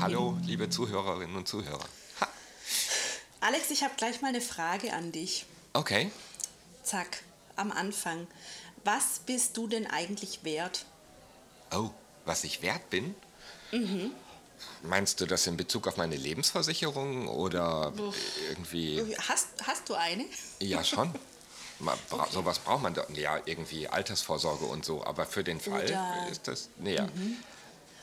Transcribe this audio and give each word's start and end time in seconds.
hallo, 0.00 0.36
liebe 0.46 0.68
Zuhörerinnen 0.70 1.36
und 1.36 1.48
Zuhörer. 1.48 1.84
Ha, 2.20 2.28
Alex, 3.40 3.70
ich 3.70 3.82
habe 3.82 3.94
gleich 3.96 4.20
mal 4.22 4.28
eine 4.28 4.40
Frage 4.40 4.92
an 4.92 5.12
dich. 5.12 5.46
okay, 5.74 6.10
Zack, 6.82 7.22
am 7.56 7.70
Anfang. 7.70 8.26
Was 8.84 9.18
bist 9.26 9.56
du 9.56 9.66
denn 9.66 9.86
eigentlich 9.86 10.44
wert? 10.44 10.86
oh, 11.72 11.90
was 12.24 12.44
ich 12.44 12.62
wert 12.62 12.88
bin? 12.90 13.14
Mhm. 13.72 14.12
Meinst 14.82 15.20
du 15.20 15.26
das 15.26 15.46
in 15.46 15.56
Bezug 15.56 15.86
auf 15.86 15.96
meine 15.98 16.16
Lebensversicherung 16.16 17.28
oder 17.28 17.92
irgendwie? 18.48 19.04
Hast, 19.28 19.48
hast 19.66 19.88
du 19.88 19.94
eine? 19.94 20.24
Ja, 20.60 20.82
schon. 20.82 21.14
Man 21.80 21.96
bra 22.10 22.26
Sowas 22.32 22.58
braucht 22.58 22.82
man 22.82 22.92
doch. 22.94 23.08
Ja, 23.10 23.38
irgendwie 23.44 23.86
Altersvorsorge 23.86 24.64
und 24.64 24.84
so. 24.84 25.04
Aber 25.04 25.26
für 25.26 25.44
den 25.44 25.60
Fall 25.60 25.84
Oder- 25.84 26.22
Mhm. 26.24 26.32
ist 26.32 26.48
das. 26.48 26.68
Nee, 26.78 26.96
ja. 26.96 27.06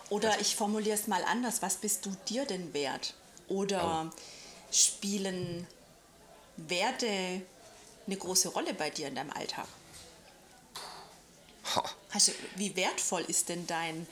Oder 0.09 0.39
ich 0.39 0.55
formuliere 0.55 0.95
es 0.97 1.07
mal 1.07 1.23
anders. 1.25 1.61
Was 1.61 1.75
bist 1.77 2.05
du 2.05 2.15
dir 2.27 2.45
denn 2.45 2.73
wert? 2.73 3.13
Oder 3.47 4.05
Oh. 4.11 4.15
spielen 4.71 5.67
Werte 6.57 7.41
eine 8.07 8.17
große 8.17 8.49
Rolle 8.49 8.73
bei 8.73 8.89
dir 8.89 9.07
in 9.07 9.15
deinem 9.15 9.31
Alltag? 9.31 9.67
Du, 11.73 12.31
wie 12.55 12.75
wertvoll 12.75 13.23
ist 13.23 13.49
denn 13.49 13.67
dein 13.67 14.07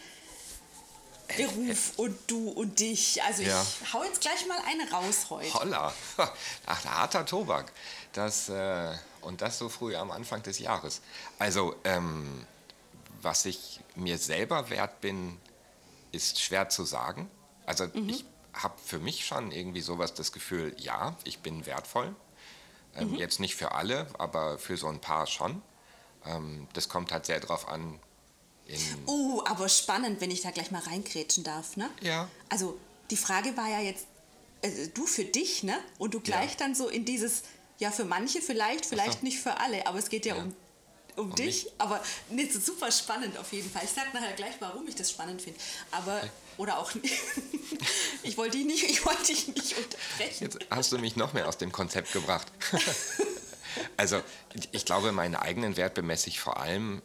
Beruf 1.37 1.93
und 1.97 2.19
du 2.27 2.49
und 2.49 2.79
dich? 2.79 3.21
Also 3.23 3.43
Ja. 3.43 3.65
ich 3.81 3.93
hau 3.93 4.03
jetzt 4.03 4.19
gleich 4.21 4.45
mal 4.47 4.59
eine 4.67 4.91
raus 4.91 5.27
heute. 5.29 5.53
Holla. 5.53 5.93
Ach, 6.65 6.85
harter 6.85 7.25
Tobak. 7.25 7.71
Das, 8.11 8.49
äh, 8.49 8.93
und 9.21 9.41
das 9.41 9.57
so 9.57 9.69
früh 9.69 9.95
am 9.95 10.11
Anfang 10.11 10.43
des 10.43 10.59
Jahres. 10.59 11.01
Also, 11.39 11.75
ähm, 11.85 12.45
was 13.21 13.45
ich 13.45 13.79
mir 13.95 14.17
selber 14.17 14.69
wert 14.69 14.99
bin, 14.99 15.39
ist 16.13 16.39
schwer 16.41 16.69
zu 16.69 16.85
sagen. 16.85 17.29
Also, 17.65 17.85
ich 18.07 18.23
habe 18.53 18.75
für 18.83 18.99
mich 18.99 19.25
schon 19.25 19.51
irgendwie 19.51 19.81
sowas 19.81 20.13
das 20.13 20.31
Gefühl, 20.31 20.73
ja, 20.79 21.17
ich 21.25 21.39
bin 21.39 21.65
wertvoll. 21.65 22.15
Ähm, 22.95 23.15
Jetzt 23.15 23.39
nicht 23.39 23.55
für 23.55 23.71
alle, 23.73 24.07
aber 24.19 24.57
für 24.59 24.77
so 24.77 24.87
ein 24.87 25.01
paar 25.01 25.25
schon. 25.27 25.61
Ähm, 26.25 26.67
das 26.73 26.87
kommt 26.87 27.11
halt 27.11 27.25
sehr 27.25 27.39
drauf 27.39 27.67
an, 27.67 27.99
in, 28.65 28.79
Uh, 29.07 29.41
aber 29.45 29.67
spannend, 29.67 30.21
wenn 30.21 30.31
ich 30.31 30.41
da 30.41 30.51
gleich 30.51 30.71
mal 30.71 30.81
reingrätschen 30.83 31.43
darf, 31.43 31.75
ne? 31.75 31.89
Ja. 32.01 32.29
Also 32.49 32.79
die 33.09 33.17
Frage 33.17 33.57
war 33.57 33.67
ja 33.67 33.79
jetzt, 33.81 34.05
äh, 34.61 34.87
du 34.93 35.05
für 35.05 35.25
dich, 35.25 35.63
ne? 35.63 35.77
Und 35.97 36.13
du 36.13 36.19
gleich 36.21 36.51
Ja. 36.51 36.57
dann 36.59 36.75
so 36.75 36.87
in 36.87 37.03
dieses, 37.03 37.43
ja 37.79 37.91
für 37.91 38.05
manche 38.05 38.41
vielleicht, 38.41 38.85
vielleicht 38.85 39.19
so. 39.19 39.25
nicht 39.25 39.39
für 39.39 39.59
alle, 39.59 39.85
aber 39.87 39.99
es 39.99 40.09
geht 40.09 40.25
ja, 40.25 40.35
Ja. 40.35 40.43
um, 40.43 40.55
um, 41.15 41.33
dich. 41.35 41.65
mich. 41.65 41.73
Aber 41.77 42.01
nee, 42.29 42.47
so 42.49 42.59
super 42.59 42.91
spannend 42.91 43.37
auf 43.37 43.51
jeden 43.53 43.69
Fall. 43.69 43.83
Ich 43.83 43.91
sag 43.91 44.13
nachher 44.13 44.33
gleich, 44.33 44.55
warum 44.59 44.87
ich 44.87 44.95
das 44.95 45.09
spannend 45.11 45.41
finde. 45.41 45.59
Aber, 45.91 46.21
oder 46.57 46.79
auch 46.79 46.91
ich 48.23 48.37
wollte 48.37 48.57
dich 48.57 48.65
nicht, 48.65 48.83
ich 48.83 49.05
wollte 49.05 49.25
dich 49.25 49.47
nicht 49.47 49.75
unterbrechen. 49.77 50.43
Jetzt 50.43 50.59
hast 50.69 50.91
du 50.91 50.97
mich 50.97 51.15
noch 51.15 51.33
mehr 51.33 51.47
aus 51.47 51.57
dem 51.57 51.71
Konzept 51.71 52.13
gebracht. 52.13 52.47
also 53.97 54.21
ich 54.71 54.85
glaube, 54.85 55.11
meinen 55.11 55.35
eigenen 55.35 55.77
Wert 55.77 55.93
bemesse 55.93 56.29
ich 56.29 56.39
vor 56.39 56.57
allem 56.59 57.01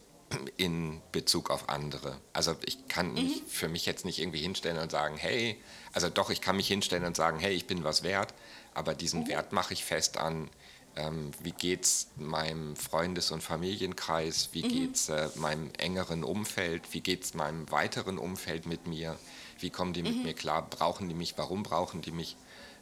in 0.56 1.00
Bezug 1.12 1.50
auf 1.50 1.68
andere. 1.68 2.20
Also 2.32 2.54
ich 2.64 2.88
kann 2.88 3.14
mich 3.14 3.42
für 3.48 3.68
mich 3.68 3.86
jetzt 3.86 4.04
nicht 4.04 4.18
irgendwie 4.18 4.40
hinstellen 4.40 4.78
und 4.78 4.90
sagen, 4.90 5.16
hey, 5.16 5.60
also 5.92 6.08
doch, 6.08 6.30
ich 6.30 6.40
kann 6.40 6.56
mich 6.56 6.68
hinstellen 6.68 7.04
und 7.04 7.16
sagen, 7.16 7.38
hey, 7.38 7.54
ich 7.54 7.66
bin 7.66 7.84
was 7.84 8.02
wert, 8.02 8.34
aber 8.74 8.94
diesen 8.94 9.26
Wert 9.26 9.52
mache 9.52 9.72
ich 9.72 9.84
fest 9.84 10.18
an, 10.18 10.50
ähm, 10.98 11.30
wie 11.40 11.52
geht's 11.52 12.08
meinem 12.16 12.74
Freundes- 12.74 13.30
und 13.30 13.40
Familienkreis, 13.42 14.48
wie 14.52 14.62
geht's 14.62 15.08
äh, 15.08 15.28
meinem 15.36 15.70
engeren 15.78 16.24
Umfeld, 16.24 16.92
wie 16.92 17.00
geht's 17.00 17.34
meinem 17.34 17.70
weiteren 17.70 18.18
Umfeld 18.18 18.66
mit 18.66 18.86
mir, 18.86 19.16
wie 19.60 19.70
kommen 19.70 19.92
die 19.92 20.02
mit 20.02 20.24
mir 20.24 20.34
klar, 20.34 20.66
brauchen 20.68 21.08
die 21.08 21.14
mich, 21.14 21.38
warum 21.38 21.62
brauchen 21.62 22.02
die 22.02 22.10
mich, 22.10 22.36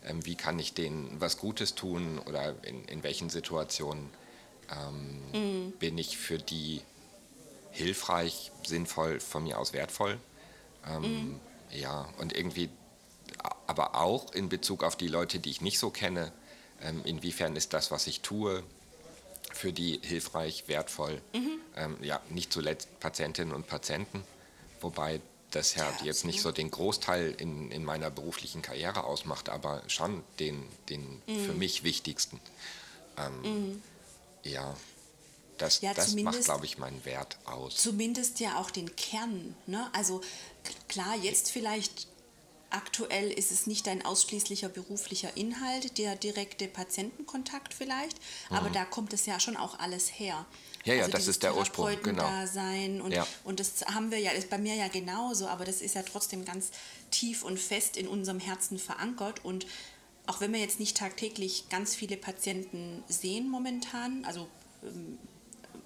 ähm, 0.04 0.24
wie 0.24 0.34
kann 0.34 0.58
ich 0.58 0.72
denen 0.72 1.20
was 1.20 1.36
Gutes 1.36 1.74
tun? 1.74 2.18
Oder 2.26 2.54
in, 2.64 2.84
in 2.86 3.02
welchen 3.02 3.28
Situationen 3.28 4.08
ähm, 4.70 5.72
bin 5.78 5.98
ich 5.98 6.16
für 6.16 6.38
die 6.38 6.80
hilfreich, 7.70 8.50
sinnvoll, 8.64 9.20
von 9.20 9.42
mir 9.44 9.58
aus 9.58 9.72
wertvoll. 9.74 10.18
Ähm, 10.86 11.38
Ja, 11.72 12.08
und 12.18 12.32
irgendwie, 12.32 12.70
aber 13.66 13.96
auch 13.96 14.32
in 14.32 14.48
Bezug 14.48 14.84
auf 14.84 14.96
die 14.96 15.08
Leute, 15.08 15.40
die 15.40 15.50
ich 15.50 15.60
nicht 15.60 15.78
so 15.80 15.90
kenne, 15.90 16.32
inwiefern 17.04 17.56
ist 17.56 17.72
das, 17.72 17.90
was 17.90 18.06
ich 18.06 18.20
tue, 18.20 18.62
für 19.52 19.72
die 19.72 20.00
hilfreich, 20.02 20.64
wertvoll. 20.66 21.20
Ähm, 21.76 21.96
ja, 22.02 22.20
nicht 22.30 22.52
zuletzt 22.52 22.88
Patientinnen 23.00 23.54
und 23.54 23.66
Patienten, 23.66 24.22
wobei 24.80 25.20
das 25.50 25.74
ja, 25.74 25.88
Ja, 26.00 26.04
jetzt 26.04 26.24
nicht 26.24 26.42
so 26.42 26.52
den 26.52 26.70
Großteil 26.70 27.34
in, 27.38 27.70
in 27.70 27.84
meiner 27.84 28.10
beruflichen 28.10 28.62
Karriere 28.62 29.04
ausmacht, 29.04 29.48
aber 29.48 29.82
schon 29.86 30.22
den, 30.38 30.62
den 30.88 31.22
für 31.26 31.54
mich 31.54 31.82
wichtigsten. 31.84 32.40
Ähm, 33.16 33.82
Ja, 34.42 34.76
das, 35.58 35.80
Ja, 35.80 35.94
das 35.94 36.14
macht, 36.14 36.44
glaube 36.44 36.66
ich, 36.66 36.78
meinen 36.78 37.04
Wert 37.04 37.38
aus. 37.46 37.76
zumindest 37.76 38.40
ja 38.40 38.58
auch 38.58 38.70
den 38.70 38.94
Kern. 38.96 39.56
Ne? 39.66 39.88
Also 39.92 40.20
klar, 40.88 41.16
jetzt 41.16 41.50
vielleicht 41.50 42.06
aktuell 42.70 43.30
ist 43.30 43.52
es 43.52 43.66
nicht 43.66 43.88
ein 43.88 44.04
ausschließlicher 44.04 44.68
beruflicher 44.68 45.36
Inhalt, 45.36 45.98
der 45.98 46.16
direkte 46.16 46.68
Patientenkontakt 46.68 47.74
vielleicht, 47.74 48.18
aber 48.50 48.70
da 48.70 48.84
kommt 48.84 49.12
es 49.12 49.26
ja 49.26 49.38
schon 49.40 49.56
auch 49.56 49.78
alles 49.78 50.08
her. 50.08 50.38
Mhm. 50.38 50.66
Ja, 50.86 50.94
ja, 50.94 51.00
also 51.02 51.12
das 51.12 51.26
ist 51.26 51.42
der 51.42 51.56
Ursprung, 51.56 51.86
genau. 52.02 52.22
Therapeutendasein 52.22 53.00
und, 53.00 53.12
Ja. 53.12 53.26
und 53.44 53.58
das 53.58 53.84
haben 53.86 54.10
wir 54.12 54.18
ja, 54.18 54.30
ist 54.30 54.50
bei 54.50 54.58
mir 54.58 54.74
ja 54.74 54.86
genauso, 54.88 55.48
aber 55.48 55.64
das 55.64 55.80
ist 55.80 55.94
ja 55.96 56.02
trotzdem 56.02 56.44
ganz 56.44 56.70
tief 57.10 57.42
und 57.42 57.58
fest 57.58 57.96
in 57.96 58.06
unserem 58.06 58.38
Herzen 58.38 58.78
verankert 58.78 59.44
und 59.44 59.66
auch 60.26 60.40
wenn 60.40 60.52
wir 60.52 60.60
jetzt 60.60 60.80
nicht 60.80 60.96
tagtäglich 60.96 61.68
ganz 61.70 61.94
viele 61.94 62.16
Patienten 62.16 63.02
sehen 63.08 63.48
momentan, 63.48 64.24
also 64.24 64.48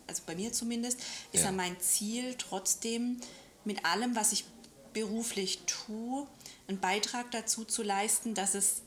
also 0.07 0.23
bei 0.27 0.35
mir 0.35 0.53
zumindest, 0.53 0.99
ist 1.33 1.41
ja. 1.41 1.47
Ja. 1.47 1.53
mein 1.53 1.79
Ziel 1.81 2.35
trotzdem 2.37 3.21
mit 3.65 3.85
allem, 3.85 4.17
was 4.17 4.33
ich 4.33 4.45
beruflich 4.93 5.61
tue, 5.67 6.27
einen 6.71 6.81
Beitrag 6.81 7.31
dazu 7.33 7.65
zu 7.65 7.83
leisten, 7.83 8.35
dass 8.35 8.55
es 8.55 8.83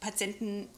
Patienten 0.00 0.68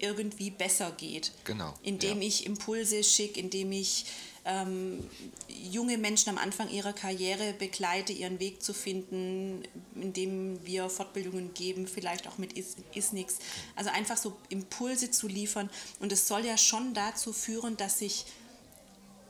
irgendwie 0.00 0.50
besser 0.50 0.92
geht. 0.92 1.32
Genau, 1.44 1.74
Indem 1.82 2.22
ja. 2.22 2.28
ich 2.28 2.46
Impulse 2.46 3.02
schicke, 3.04 3.40
indem 3.40 3.72
ich 3.72 4.06
ähm, 4.44 5.04
junge 5.48 5.98
Menschen 5.98 6.30
am 6.30 6.38
Anfang 6.38 6.70
ihrer 6.70 6.92
Karriere 6.92 7.52
begleite, 7.52 8.12
ihren 8.12 8.40
Weg 8.40 8.62
zu 8.62 8.72
finden, 8.72 9.62
indem 9.94 10.64
wir 10.64 10.88
Fortbildungen 10.88 11.52
geben, 11.52 11.86
vielleicht 11.86 12.26
auch 12.28 12.38
mit 12.38 12.54
Is 12.54 12.76
ISNIX. 12.94 13.38
Also 13.76 13.90
einfach 13.90 14.16
so 14.16 14.36
Impulse 14.48 15.10
zu 15.10 15.28
liefern. 15.28 15.68
Und 16.00 16.12
es 16.12 16.26
soll 16.28 16.46
ja 16.46 16.56
schon 16.56 16.94
dazu 16.94 17.32
führen, 17.32 17.76
dass 17.76 17.98
sich 17.98 18.24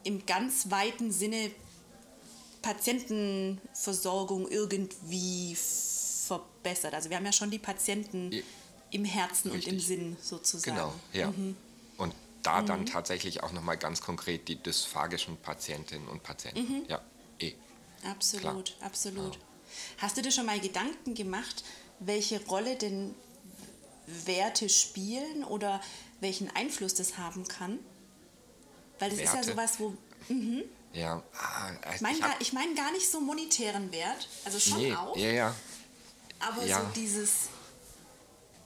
im 0.04 0.24
ganz 0.26 0.70
weiten 0.70 1.10
Sinne 1.10 1.50
Patientenversorgung 2.62 4.48
irgendwie 4.48 5.56
verbessert. 6.28 6.94
Also 6.94 7.10
wir 7.10 7.16
haben 7.16 7.26
ja 7.26 7.32
schon 7.32 7.50
die 7.50 7.58
Patienten 7.58 8.30
Ja. 8.32 8.42
im 8.90 9.04
Herzen 9.04 9.50
und 9.50 9.66
im 9.66 9.74
Richtig. 9.76 9.86
Sinn 9.86 10.16
sozusagen. 10.22 10.76
Genau, 10.76 10.92
ja. 11.12 11.30
Mhm. 11.30 11.56
Und 11.96 12.14
da 12.42 12.62
dann 12.62 12.86
tatsächlich 12.86 13.42
auch 13.42 13.52
nochmal 13.52 13.76
ganz 13.76 14.00
konkret 14.00 14.46
die 14.48 14.56
dysphagischen 14.56 15.36
Patientinnen 15.38 16.06
und 16.08 16.22
Patienten. 16.22 16.60
Mhm. 16.60 16.84
Ja, 16.88 17.00
eh. 17.40 17.54
Absolut, 18.04 18.42
Klar. 18.76 18.86
absolut. 18.86 19.38
Hast 19.98 20.16
du 20.16 20.22
dir 20.22 20.30
schon 20.30 20.46
mal 20.46 20.60
Gedanken 20.60 21.14
gemacht, 21.14 21.64
welche 21.98 22.44
Rolle 22.46 22.76
denn 22.76 23.14
Werte 24.06 24.68
spielen 24.68 25.44
oder 25.44 25.80
welchen 26.20 26.48
Einfluss 26.54 26.94
das 26.94 27.18
haben 27.18 27.46
kann? 27.48 27.78
Weil 28.98 29.10
das 29.10 29.18
ist 29.18 29.26
ja 29.26 29.34
Werte? 29.34 29.50
sowas, 29.50 29.80
wo. 29.80 29.94
Ja, 30.94 31.22
ah, 31.34 31.70
Ich 31.94 32.00
meine 32.00 32.18
gar, 32.18 32.40
ich 32.40 32.52
mein 32.52 32.74
gar 32.74 32.90
nicht 32.92 33.10
so 33.10 33.20
monetären 33.20 33.92
Wert, 33.92 34.28
also 34.44 34.58
schon 34.58 34.78
nee, 34.78 34.94
auch, 34.94 35.16
ja, 35.16 35.30
ja. 35.30 35.54
Aber 36.40 36.64
ja. 36.64 36.80
so 36.80 36.86
dieses, 36.94 37.30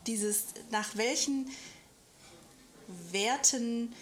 dieses, 0.07 0.45
nach 0.71 0.97
welchen 0.97 1.51
Werten 3.11 3.95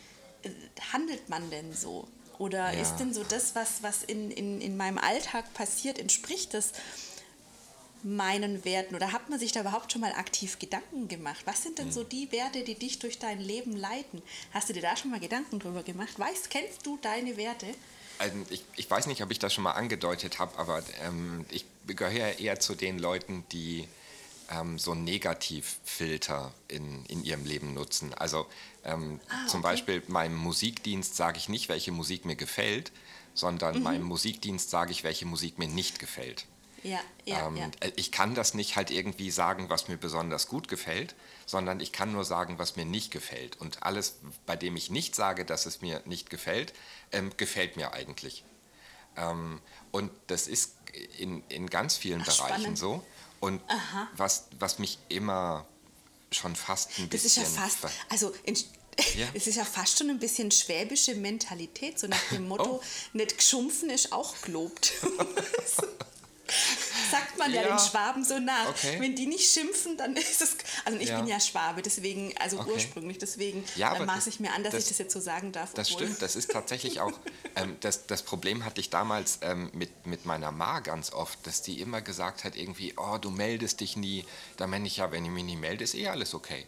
äh, 0.42 0.50
handelt 0.92 1.28
man 1.28 1.50
denn 1.50 1.74
so? 1.74 2.08
Oder 2.38 2.72
Ja. 2.74 2.80
ist 2.80 2.96
denn 2.96 3.12
so 3.12 3.22
das, 3.24 3.54
was, 3.54 3.82
was 3.82 4.02
in, 4.02 4.30
in, 4.30 4.60
in 4.60 4.76
meinem 4.76 4.98
Alltag 4.98 5.52
passiert, 5.54 5.98
entspricht 5.98 6.54
das 6.54 6.72
meinen 8.02 8.64
Werten? 8.64 8.94
Oder 8.94 9.12
hat 9.12 9.28
man 9.28 9.38
sich 9.38 9.52
da 9.52 9.60
überhaupt 9.60 9.92
schon 9.92 10.00
mal 10.00 10.12
aktiv 10.14 10.58
Gedanken 10.58 11.06
gemacht? 11.08 11.42
Was 11.44 11.62
sind 11.62 11.78
denn 11.78 11.86
Hm. 11.86 11.92
so 11.92 12.02
die 12.02 12.32
Werte, 12.32 12.64
die 12.64 12.74
dich 12.74 12.98
durch 12.98 13.18
dein 13.18 13.40
Leben 13.40 13.76
leiten? 13.76 14.22
Hast 14.54 14.70
du 14.70 14.72
dir 14.72 14.80
da 14.82 14.96
schon 14.96 15.10
mal 15.10 15.20
Gedanken 15.20 15.58
drüber 15.58 15.82
gemacht? 15.82 16.18
Weißt, 16.18 16.48
kennst 16.48 16.86
du 16.86 16.96
deine 17.02 17.36
Werte? 17.36 17.66
Also 18.20 18.36
ich, 18.50 18.62
ich 18.76 18.90
weiß 18.90 19.06
nicht, 19.06 19.22
ob 19.22 19.30
ich 19.30 19.38
das 19.38 19.54
schon 19.54 19.64
mal 19.64 19.72
angedeutet 19.72 20.38
habe, 20.38 20.58
aber 20.58 20.82
ähm, 21.02 21.46
ich 21.50 21.64
gehöre 21.86 22.38
eher 22.38 22.60
zu 22.60 22.74
den 22.74 22.98
Leuten, 22.98 23.44
die 23.50 23.88
ähm, 24.50 24.78
so 24.78 24.92
einen 24.92 25.04
Negativfilter 25.04 26.52
in, 26.68 27.06
in 27.06 27.24
ihrem 27.24 27.46
Leben 27.46 27.72
nutzen. 27.72 28.12
Also 28.12 28.46
ähm, 28.84 29.20
Ah, 29.28 29.46
zum 29.46 29.60
okay. 29.60 29.70
Beispiel 29.70 30.02
meinem 30.08 30.36
Musikdienst 30.36 31.16
sage 31.16 31.38
ich 31.38 31.48
nicht, 31.48 31.70
welche 31.70 31.92
Musik 31.92 32.26
mir 32.26 32.36
gefällt, 32.36 32.92
sondern 33.32 33.78
mhm. 33.78 33.84
meinem 33.84 34.04
Musikdienst 34.04 34.68
sage 34.68 34.92
ich, 34.92 35.02
welche 35.02 35.24
Musik 35.24 35.58
mir 35.58 35.68
nicht 35.68 35.98
gefällt. 35.98 36.44
Ja, 36.82 37.00
ja, 37.24 37.46
ähm, 37.46 37.56
ja. 37.56 37.70
Äh, 37.80 37.92
ich 37.96 38.12
kann 38.12 38.34
das 38.34 38.54
nicht 38.54 38.76
halt 38.76 38.90
irgendwie 38.90 39.30
sagen, 39.30 39.68
was 39.68 39.88
mir 39.88 39.96
besonders 39.96 40.48
gut 40.48 40.68
gefällt, 40.68 41.14
sondern 41.46 41.80
ich 41.80 41.92
kann 41.92 42.12
nur 42.12 42.24
sagen, 42.24 42.58
was 42.58 42.76
mir 42.76 42.84
nicht 42.84 43.10
gefällt. 43.10 43.60
Und 43.60 43.82
alles, 43.82 44.16
bei 44.46 44.56
dem 44.56 44.76
ich 44.76 44.90
nicht 44.90 45.14
sage, 45.14 45.44
dass 45.44 45.66
es 45.66 45.80
mir 45.80 46.02
nicht 46.04 46.30
gefällt, 46.30 46.72
ähm, 47.12 47.30
gefällt 47.36 47.76
mir 47.76 47.92
eigentlich. 47.92 48.44
Ähm, 49.16 49.60
und 49.90 50.10
das 50.28 50.48
ist 50.48 50.76
in, 51.18 51.42
in 51.48 51.68
ganz 51.68 51.96
vielen 51.96 52.22
Ach, 52.22 52.26
Bereichen 52.26 52.60
spannend. 52.60 52.78
so. 52.78 53.04
Und 53.40 53.62
was, 54.16 54.48
was 54.58 54.78
mich 54.78 54.98
immer 55.08 55.66
schon 56.30 56.54
fast 56.56 56.98
ein 56.98 57.08
bisschen. 57.08 57.10
Das 57.10 57.24
ist 57.24 57.36
ja 57.36 57.62
fast, 57.62 57.94
also 58.10 58.34
in, 58.44 58.54
ja. 59.16 59.26
es 59.34 59.46
ist 59.46 59.56
ja 59.56 59.64
fast 59.64 59.98
schon 59.98 60.10
ein 60.10 60.18
bisschen 60.18 60.50
schwäbische 60.50 61.14
Mentalität, 61.14 61.98
so 61.98 62.06
nach 62.06 62.22
dem 62.30 62.48
Motto, 62.48 62.80
oh. 62.82 62.82
nicht 63.12 63.36
geschumpfen 63.36 63.90
ist 63.90 64.12
auch 64.12 64.40
gelobt. 64.42 64.92
Sagt 67.10 67.38
man 67.38 67.52
ja, 67.52 67.62
ja, 67.62 67.68
den 67.68 67.78
Schwaben 67.78 68.24
so 68.24 68.38
nach. 68.38 68.68
Okay. 68.68 68.96
Wenn 69.00 69.14
die 69.14 69.26
nicht 69.26 69.50
schimpfen, 69.50 69.96
dann 69.96 70.16
ist 70.16 70.42
es. 70.42 70.56
Also 70.84 70.98
ich 70.98 71.08
ja. 71.08 71.16
bin 71.18 71.26
ja 71.26 71.40
Schwabe, 71.40 71.82
deswegen, 71.82 72.34
also 72.38 72.58
okay. 72.58 72.70
ursprünglich, 72.72 73.18
deswegen 73.18 73.64
ja, 73.76 73.96
äh, 73.96 74.04
maße 74.04 74.28
ich 74.28 74.40
mir 74.40 74.52
an, 74.52 74.62
dass 74.62 74.72
das, 74.72 74.84
ich 74.84 74.88
das 74.90 74.98
jetzt 74.98 75.12
so 75.12 75.20
sagen 75.20 75.52
darf. 75.52 75.74
Das 75.74 75.90
stimmt, 75.90 76.20
das 76.22 76.36
ist 76.36 76.50
tatsächlich 76.50 77.00
auch. 77.00 77.12
Ähm, 77.56 77.76
das, 77.80 78.06
das 78.06 78.22
Problem 78.22 78.64
hatte 78.64 78.80
ich 78.80 78.90
damals 78.90 79.40
ähm, 79.42 79.70
mit, 79.72 80.06
mit 80.06 80.24
meiner 80.24 80.52
Ma 80.52 80.78
ganz 80.78 81.12
oft, 81.12 81.44
dass 81.48 81.62
die 81.62 81.80
immer 81.80 82.00
gesagt 82.00 82.44
hat, 82.44 82.54
irgendwie, 82.54 82.94
oh, 82.96 83.18
du 83.18 83.30
meldest 83.30 83.80
dich 83.80 83.96
nie. 83.96 84.24
Da 84.56 84.68
meine 84.68 84.86
ich 84.86 84.98
ja, 84.98 85.10
wenn 85.10 85.24
ich 85.24 85.32
mich 85.32 85.42
nie 85.42 85.56
melde, 85.56 85.82
ist 85.82 85.96
eh 85.96 86.06
alles 86.06 86.32
okay. 86.32 86.64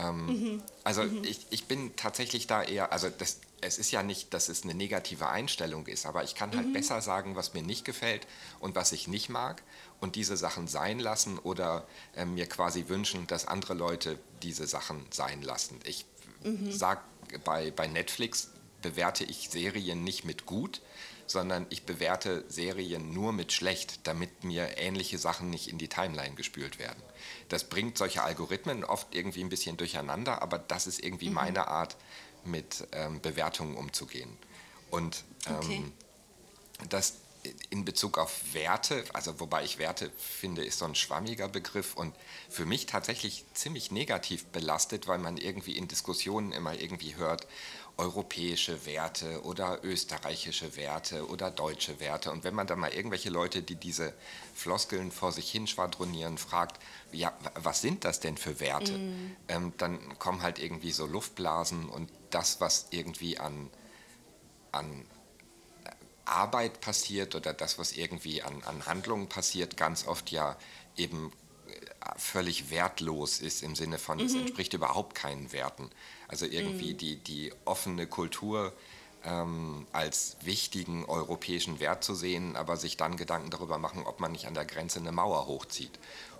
Ähm, 0.00 0.26
mhm. 0.26 0.62
Also 0.84 1.02
mhm. 1.02 1.24
Ich, 1.24 1.46
ich 1.50 1.66
bin 1.66 1.94
tatsächlich 1.96 2.46
da 2.46 2.62
eher, 2.62 2.92
also 2.92 3.08
das, 3.10 3.40
es 3.60 3.78
ist 3.78 3.90
ja 3.90 4.02
nicht, 4.02 4.32
dass 4.32 4.48
es 4.48 4.62
eine 4.62 4.74
negative 4.74 5.28
Einstellung 5.28 5.86
ist, 5.86 6.06
aber 6.06 6.24
ich 6.24 6.34
kann 6.34 6.54
halt 6.56 6.68
mhm. 6.68 6.72
besser 6.72 7.00
sagen, 7.00 7.36
was 7.36 7.54
mir 7.54 7.62
nicht 7.62 7.84
gefällt 7.84 8.26
und 8.60 8.74
was 8.74 8.92
ich 8.92 9.08
nicht 9.08 9.28
mag 9.28 9.62
und 10.00 10.16
diese 10.16 10.36
Sachen 10.36 10.68
sein 10.68 10.98
lassen 10.98 11.38
oder 11.38 11.86
äh, 12.16 12.24
mir 12.24 12.46
quasi 12.46 12.86
wünschen, 12.88 13.26
dass 13.26 13.46
andere 13.46 13.74
Leute 13.74 14.18
diese 14.42 14.66
Sachen 14.66 15.04
sein 15.10 15.42
lassen. 15.42 15.78
Ich 15.84 16.06
mhm. 16.42 16.72
sage, 16.72 17.00
bei, 17.44 17.70
bei 17.70 17.86
Netflix 17.86 18.50
bewerte 18.82 19.24
ich 19.24 19.50
Serien 19.50 20.02
nicht 20.04 20.24
mit 20.24 20.46
gut, 20.46 20.80
sondern 21.30 21.66
ich 21.70 21.84
bewerte 21.84 22.44
Serien 22.48 23.12
nur 23.12 23.32
mit 23.32 23.52
schlecht, 23.52 24.06
damit 24.06 24.44
mir 24.44 24.78
ähnliche 24.78 25.18
Sachen 25.18 25.50
nicht 25.50 25.68
in 25.68 25.78
die 25.78 25.88
Timeline 25.88 26.34
gespült 26.34 26.78
werden. 26.78 27.02
Das 27.48 27.64
bringt 27.64 27.98
solche 27.98 28.22
Algorithmen 28.22 28.84
oft 28.84 29.14
irgendwie 29.14 29.42
ein 29.42 29.48
bisschen 29.48 29.76
durcheinander, 29.76 30.42
aber 30.42 30.58
das 30.58 30.86
ist 30.86 31.02
irgendwie 31.02 31.28
mhm. 31.28 31.34
meine 31.34 31.68
Art, 31.68 31.96
mit 32.44 32.86
ähm, 32.92 33.20
Bewertungen 33.20 33.76
umzugehen. 33.76 34.30
Und 34.90 35.24
ähm, 35.46 35.56
okay. 35.56 35.84
das 36.88 37.14
in 37.70 37.84
Bezug 37.84 38.18
auf 38.18 38.52
Werte, 38.52 39.04
also 39.12 39.40
wobei 39.40 39.64
ich 39.64 39.78
Werte 39.78 40.10
finde, 40.18 40.64
ist 40.64 40.78
so 40.78 40.84
ein 40.84 40.94
schwammiger 40.94 41.48
Begriff 41.48 41.94
und 41.94 42.14
für 42.50 42.66
mich 42.66 42.86
tatsächlich 42.86 43.44
ziemlich 43.54 43.90
negativ 43.90 44.44
belastet, 44.46 45.06
weil 45.06 45.18
man 45.18 45.36
irgendwie 45.36 45.76
in 45.76 45.88
Diskussionen 45.88 46.52
immer 46.52 46.74
irgendwie 46.74 47.16
hört, 47.16 47.46
europäische 48.00 48.86
Werte 48.86 49.44
oder 49.44 49.84
österreichische 49.84 50.74
Werte 50.76 51.28
oder 51.28 51.50
deutsche 51.50 52.00
Werte. 52.00 52.32
Und 52.32 52.44
wenn 52.44 52.54
man 52.54 52.66
dann 52.66 52.78
mal 52.78 52.92
irgendwelche 52.92 53.28
Leute, 53.28 53.62
die 53.62 53.74
diese 53.74 54.14
Floskeln 54.54 55.12
vor 55.12 55.32
sich 55.32 55.50
hin 55.50 55.66
schwadronieren, 55.66 56.38
fragt, 56.38 56.82
ja, 57.12 57.36
was 57.54 57.82
sind 57.82 58.04
das 58.04 58.18
denn 58.18 58.38
für 58.38 58.58
Werte? 58.58 58.92
Mm. 58.92 59.36
Ähm, 59.48 59.72
dann 59.76 60.18
kommen 60.18 60.42
halt 60.42 60.58
irgendwie 60.58 60.92
so 60.92 61.06
Luftblasen 61.06 61.90
und 61.90 62.10
das, 62.30 62.60
was 62.60 62.86
irgendwie 62.90 63.38
an, 63.38 63.68
an 64.72 65.04
Arbeit 66.24 66.80
passiert 66.80 67.34
oder 67.34 67.52
das, 67.52 67.78
was 67.78 67.92
irgendwie 67.92 68.42
an, 68.42 68.62
an 68.62 68.86
Handlungen 68.86 69.28
passiert, 69.28 69.76
ganz 69.76 70.06
oft 70.06 70.30
ja 70.30 70.56
eben 70.96 71.32
völlig 72.16 72.70
wertlos 72.70 73.40
ist 73.40 73.62
im 73.62 73.74
Sinne 73.74 73.98
von, 73.98 74.18
mhm. 74.18 74.26
es 74.26 74.34
entspricht 74.34 74.72
überhaupt 74.74 75.14
keinen 75.14 75.52
Werten. 75.52 75.90
Also 76.30 76.46
irgendwie 76.46 76.94
mhm. 76.94 76.98
die, 76.98 77.16
die 77.16 77.52
offene 77.64 78.06
Kultur 78.06 78.72
ähm, 79.24 79.86
als 79.92 80.36
wichtigen 80.42 81.04
europäischen 81.04 81.80
Wert 81.80 82.04
zu 82.04 82.14
sehen, 82.14 82.56
aber 82.56 82.76
sich 82.76 82.96
dann 82.96 83.16
Gedanken 83.16 83.50
darüber 83.50 83.78
machen, 83.78 84.04
ob 84.06 84.20
man 84.20 84.32
nicht 84.32 84.46
an 84.46 84.54
der 84.54 84.64
Grenze 84.64 85.00
eine 85.00 85.12
Mauer 85.12 85.46
hochzieht. 85.46 85.98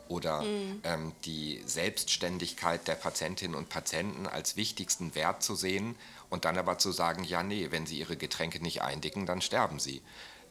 Oder 0.08 0.42
mhm. 0.42 0.80
ähm, 0.84 1.12
die 1.24 1.60
Selbstständigkeit 1.66 2.86
der 2.88 2.94
Patientinnen 2.94 3.56
und 3.56 3.68
Patienten 3.68 4.26
als 4.26 4.56
wichtigsten 4.56 5.14
Wert 5.14 5.42
zu 5.42 5.54
sehen 5.54 5.96
und 6.30 6.44
dann 6.44 6.56
aber 6.56 6.78
zu 6.78 6.92
sagen, 6.92 7.24
ja, 7.24 7.42
nee, 7.42 7.68
wenn 7.70 7.86
sie 7.86 7.98
ihre 7.98 8.16
Getränke 8.16 8.62
nicht 8.62 8.82
eindicken, 8.82 9.26
dann 9.26 9.40
sterben 9.40 9.80
sie. 9.80 10.02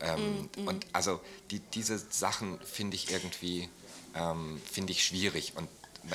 Ähm, 0.02 0.50
mhm. 0.58 0.68
Und 0.68 0.86
also 0.94 1.20
die, 1.52 1.60
diese 1.60 1.98
Sachen 1.98 2.60
finde 2.62 2.96
ich 2.96 3.12
irgendwie 3.12 3.70
ähm, 4.16 4.62
finde 4.70 4.92
ich 4.92 5.04
schwierig. 5.04 5.54
Und 5.56 5.70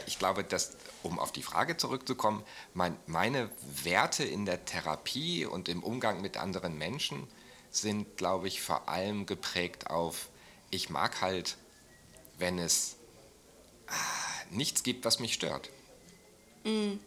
ich 0.06 0.19
glaube, 0.19 0.44
dass, 0.44 0.76
um 1.02 1.19
auf 1.19 1.32
die 1.32 1.42
Frage 1.42 1.76
zurückzukommen, 1.76 2.42
mein, 2.72 2.96
meine 3.06 3.50
Werte 3.82 4.25
in 4.25 4.44
der 4.46 4.64
Therapie 4.64 5.44
und 5.44 5.69
im 5.69 5.82
Umgang 5.82 6.20
mit 6.20 6.36
anderen 6.36 6.76
Menschen 6.78 7.26
sind, 7.70 8.16
glaube 8.16 8.48
ich, 8.48 8.62
vor 8.62 8.88
allem 8.88 9.26
geprägt 9.26 9.88
auf, 9.90 10.28
ich 10.70 10.90
mag 10.90 11.20
halt, 11.20 11.56
wenn 12.38 12.58
es 12.58 12.96
ah, 13.86 13.94
nichts 14.50 14.82
gibt, 14.82 15.04
was 15.04 15.20
mich 15.20 15.34
stört. 15.34 15.70
Mm. 16.64 16.98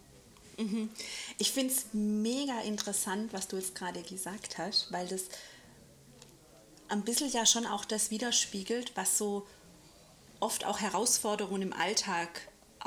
Mhm. 0.59 0.89
Ich 1.37 1.51
finde 1.51 1.73
es 1.73 1.85
mega 1.93 2.61
interessant, 2.61 3.31
was 3.31 3.47
du 3.47 3.57
jetzt 3.57 3.75
gerade 3.75 4.01
gesagt 4.01 4.57
hast, 4.57 4.91
weil 4.91 5.07
das 5.07 5.25
ein 6.89 7.03
bisschen 7.03 7.31
ja 7.31 7.45
schon 7.45 7.67
auch 7.67 7.85
das 7.85 8.09
widerspiegelt, 8.09 8.93
was 8.95 9.17
so 9.17 9.45
oft 10.39 10.65
auch 10.65 10.79
Herausforderungen 10.79 11.61
im 11.61 11.73
Alltag 11.73 12.29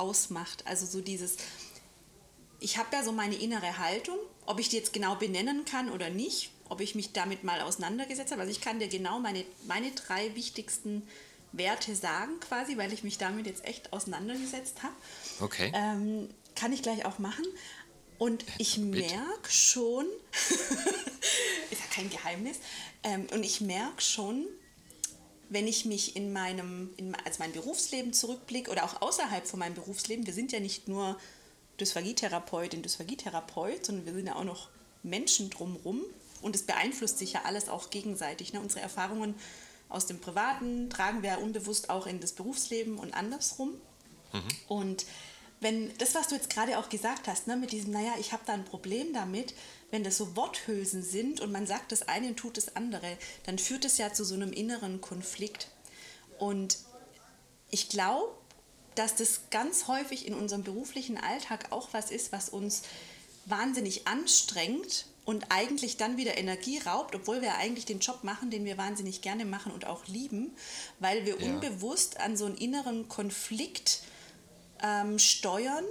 ausmacht. 0.01 0.67
Also 0.67 0.87
so 0.87 1.01
dieses, 1.01 1.37
ich 2.59 2.79
habe 2.79 2.89
ja 2.93 3.05
so 3.05 3.13
meine 3.13 3.37
innere 3.37 3.79
Haltung, 3.79 4.17
ob 4.47 4.59
ich 4.59 4.69
die 4.69 4.77
jetzt 4.77 4.93
genau 4.93 5.15
benennen 5.15 5.65
kann 5.65 5.91
oder 5.91 6.11
nicht, 6.11 6.51
ob 6.69 6.81
ich 6.81 6.95
mich 6.95 7.13
damit 7.13 7.45
mal 7.45 7.61
auseinandergesetzt 7.61 8.33
habe. 8.33 8.43
Also 8.43 8.53
ich 8.53 8.61
kann 8.61 8.79
dir 8.79 8.89
genau 8.89 9.19
meine, 9.21 9.45
meine 9.67 9.91
drei 9.93 10.35
wichtigsten 10.35 11.03
Werte 11.53 11.95
sagen 11.95 12.39
quasi, 12.41 12.77
weil 12.77 12.93
ich 12.93 13.03
mich 13.03 13.19
damit 13.19 13.47
jetzt 13.47 13.65
echt 13.65 13.93
auseinandergesetzt 13.93 14.83
habe. 14.83 14.95
Okay. 15.41 15.73
Ähm, 15.75 16.29
kann 16.55 16.73
ich 16.73 16.83
gleich 16.83 17.05
auch 17.05 17.19
machen. 17.19 17.45
Und 18.19 18.45
ich 18.59 18.77
merke 18.77 19.51
schon, 19.51 20.07
ist 21.71 21.81
ja 21.81 21.87
kein 21.91 22.11
Geheimnis, 22.11 22.59
ähm, 23.03 23.27
und 23.33 23.43
ich 23.43 23.63
merke 23.63 24.03
schon, 24.03 24.47
wenn 25.51 25.67
ich 25.67 25.85
mich 25.85 26.17
in 26.17 26.33
meinem, 26.33 26.91
in, 26.97 27.15
als 27.27 27.39
mein 27.39 27.53
Berufsleben 27.53 28.13
zurückblicke 28.13 28.71
oder 28.71 28.85
auch 28.85 29.03
außerhalb 29.03 29.47
von 29.47 29.59
meinem 29.59 29.75
Berufsleben, 29.75 30.27
wir 30.27 30.33
sind 30.33 30.53
ja 30.53 30.61
nicht 30.61 30.89
nur 30.89 31.19
Dysphagietherapeutin, 31.81 32.83
Dysphagietherapeut, 32.83 33.85
sondern 33.85 34.07
wir 34.07 34.15
sind 34.15 34.29
ja 34.29 34.37
auch 34.37 34.45
noch 34.45 34.69
Menschen 35.03 35.51
drumherum 35.51 36.01
und 36.41 36.55
es 36.55 36.63
beeinflusst 36.63 37.19
sich 37.19 37.33
ja 37.33 37.43
alles 37.45 37.69
auch 37.69 37.91
gegenseitig. 37.91 38.53
Ne? 38.53 38.61
Unsere 38.61 38.81
Erfahrungen 38.81 39.35
aus 39.89 40.07
dem 40.07 40.21
Privaten 40.21 40.89
tragen 40.89 41.23
wir 41.23 41.31
ja 41.31 41.37
unbewusst 41.39 41.91
auch 41.91 42.07
in 42.07 42.21
das 42.21 42.33
Berufsleben 42.33 42.97
und 42.99 43.13
andersrum. 43.13 43.71
Mhm. 44.33 44.43
Und 44.69 45.07
wenn 45.59 45.97
das, 45.99 46.15
was 46.15 46.29
du 46.29 46.37
jetzt 46.37 46.49
gerade 46.49 46.79
auch 46.79 46.89
gesagt 46.89 47.27
hast, 47.27 47.49
ne, 47.49 47.57
mit 47.57 47.73
diesem, 47.73 47.91
naja, 47.91 48.13
ich 48.19 48.33
habe 48.33 48.43
da 48.47 48.55
ein 48.55 48.65
Problem 48.65 49.13
damit, 49.13 49.53
wenn 49.91 50.05
das 50.05 50.17
so 50.17 50.37
Worthülsen 50.37 51.03
sind 51.03 51.41
und 51.41 51.53
man 51.53 51.67
sagt 51.67 51.93
das 51.93 52.03
eine 52.03 52.29
und 52.29 52.37
tut 52.37 52.57
das 52.57 52.77
andere, 52.77 53.17
dann 53.45 53.59
führt 53.59 53.85
es 53.85 53.99
ja 53.99 54.13
zu 54.13 54.25
so 54.25 54.35
einem 54.35 54.53
inneren 54.53 55.01
Konflikt. 55.01 55.69
Und 56.39 56.79
ich 57.71 57.89
glaube, 57.89 58.35
dass 58.95 59.15
das 59.17 59.43
ganz 59.51 59.89
häufig 59.89 60.27
in 60.27 60.35
unserem 60.35 60.63
beruflichen 60.63 61.17
Alltag 61.17 61.71
auch 61.71 61.89
was 61.93 62.11
ist, 62.11 62.33
was 62.33 62.49
uns 62.49 62.83
wahnsinnig 63.47 64.07
anstrengt 64.07 65.07
und 65.25 65.47
eigentlich 65.51 65.97
dann 65.97 66.17
wieder 66.17 66.39
Energie 66.39 66.79
raubt, 66.79 67.15
obwohl 67.15 67.41
wir 67.41 67.57
eigentlich 67.57 67.85
den 67.85 68.01
Job 68.01 68.25
machen, 68.25 68.51
den 68.51 68.65
wir 68.65 68.79
wahnsinnig 68.79 69.23
gerne 69.23 69.45
machen 69.45 69.73
und 69.73 69.87
auch 69.87 70.07
lieben, 70.07 70.51
weil 70.99 71.25
wir 71.25 71.41
ja. 71.41 71.47
unbewusst 71.47 72.21
an 72.21 72.37
so 72.37 72.47
einen 72.47 72.57
inneren 72.57 73.09
Konflikt 73.09 74.03
ähm, 74.83 75.19
steuern, 75.19 75.85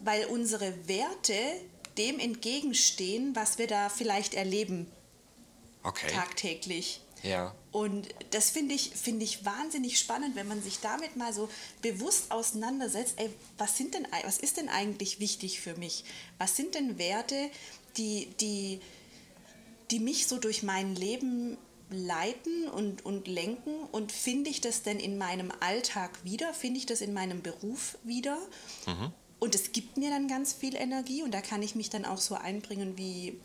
weil 0.00 0.26
unsere 0.26 0.88
Werte 0.88 1.34
dem 1.98 2.18
entgegenstehen, 2.18 3.34
was 3.34 3.58
wir 3.58 3.66
da 3.66 3.88
vielleicht 3.88 4.34
erleben. 4.34 4.86
Okay. 5.82 6.10
Tagtäglich. 6.12 7.00
Ja. 7.22 7.54
Und 7.72 8.08
das 8.30 8.50
finde 8.50 8.74
ich, 8.74 8.90
find 8.90 9.22
ich 9.22 9.44
wahnsinnig 9.44 9.98
spannend, 9.98 10.36
wenn 10.36 10.48
man 10.48 10.62
sich 10.62 10.80
damit 10.80 11.16
mal 11.16 11.32
so 11.32 11.48
bewusst 11.82 12.30
auseinandersetzt, 12.30 13.14
ey, 13.16 13.30
was, 13.56 13.76
sind 13.76 13.94
denn, 13.94 14.06
was 14.24 14.38
ist 14.38 14.56
denn 14.56 14.68
eigentlich 14.68 15.20
wichtig 15.20 15.60
für 15.60 15.74
mich? 15.74 16.04
Was 16.38 16.56
sind 16.56 16.74
denn 16.74 16.98
Werte, 16.98 17.50
die, 17.96 18.28
die, 18.40 18.80
die 19.90 20.00
mich 20.00 20.26
so 20.26 20.38
durch 20.38 20.62
mein 20.62 20.94
Leben 20.94 21.58
leiten 21.90 22.68
und, 22.68 23.04
und 23.04 23.26
lenken? 23.26 23.74
Und 23.92 24.12
finde 24.12 24.50
ich 24.50 24.60
das 24.60 24.82
denn 24.82 24.98
in 24.98 25.18
meinem 25.18 25.52
Alltag 25.60 26.24
wieder? 26.24 26.54
Finde 26.54 26.78
ich 26.78 26.86
das 26.86 27.00
in 27.00 27.12
meinem 27.12 27.42
Beruf 27.42 27.98
wieder? 28.04 28.38
Mhm. 28.86 29.12
Und 29.40 29.54
es 29.54 29.72
gibt 29.72 29.96
mir 29.96 30.10
dann 30.10 30.26
ganz 30.26 30.52
viel 30.52 30.74
Energie 30.74 31.22
und 31.22 31.32
da 31.32 31.40
kann 31.40 31.62
ich 31.62 31.74
mich 31.74 31.90
dann 31.90 32.04
auch 32.04 32.18
so 32.18 32.34
einbringen 32.34 32.98
wie, 32.98 33.40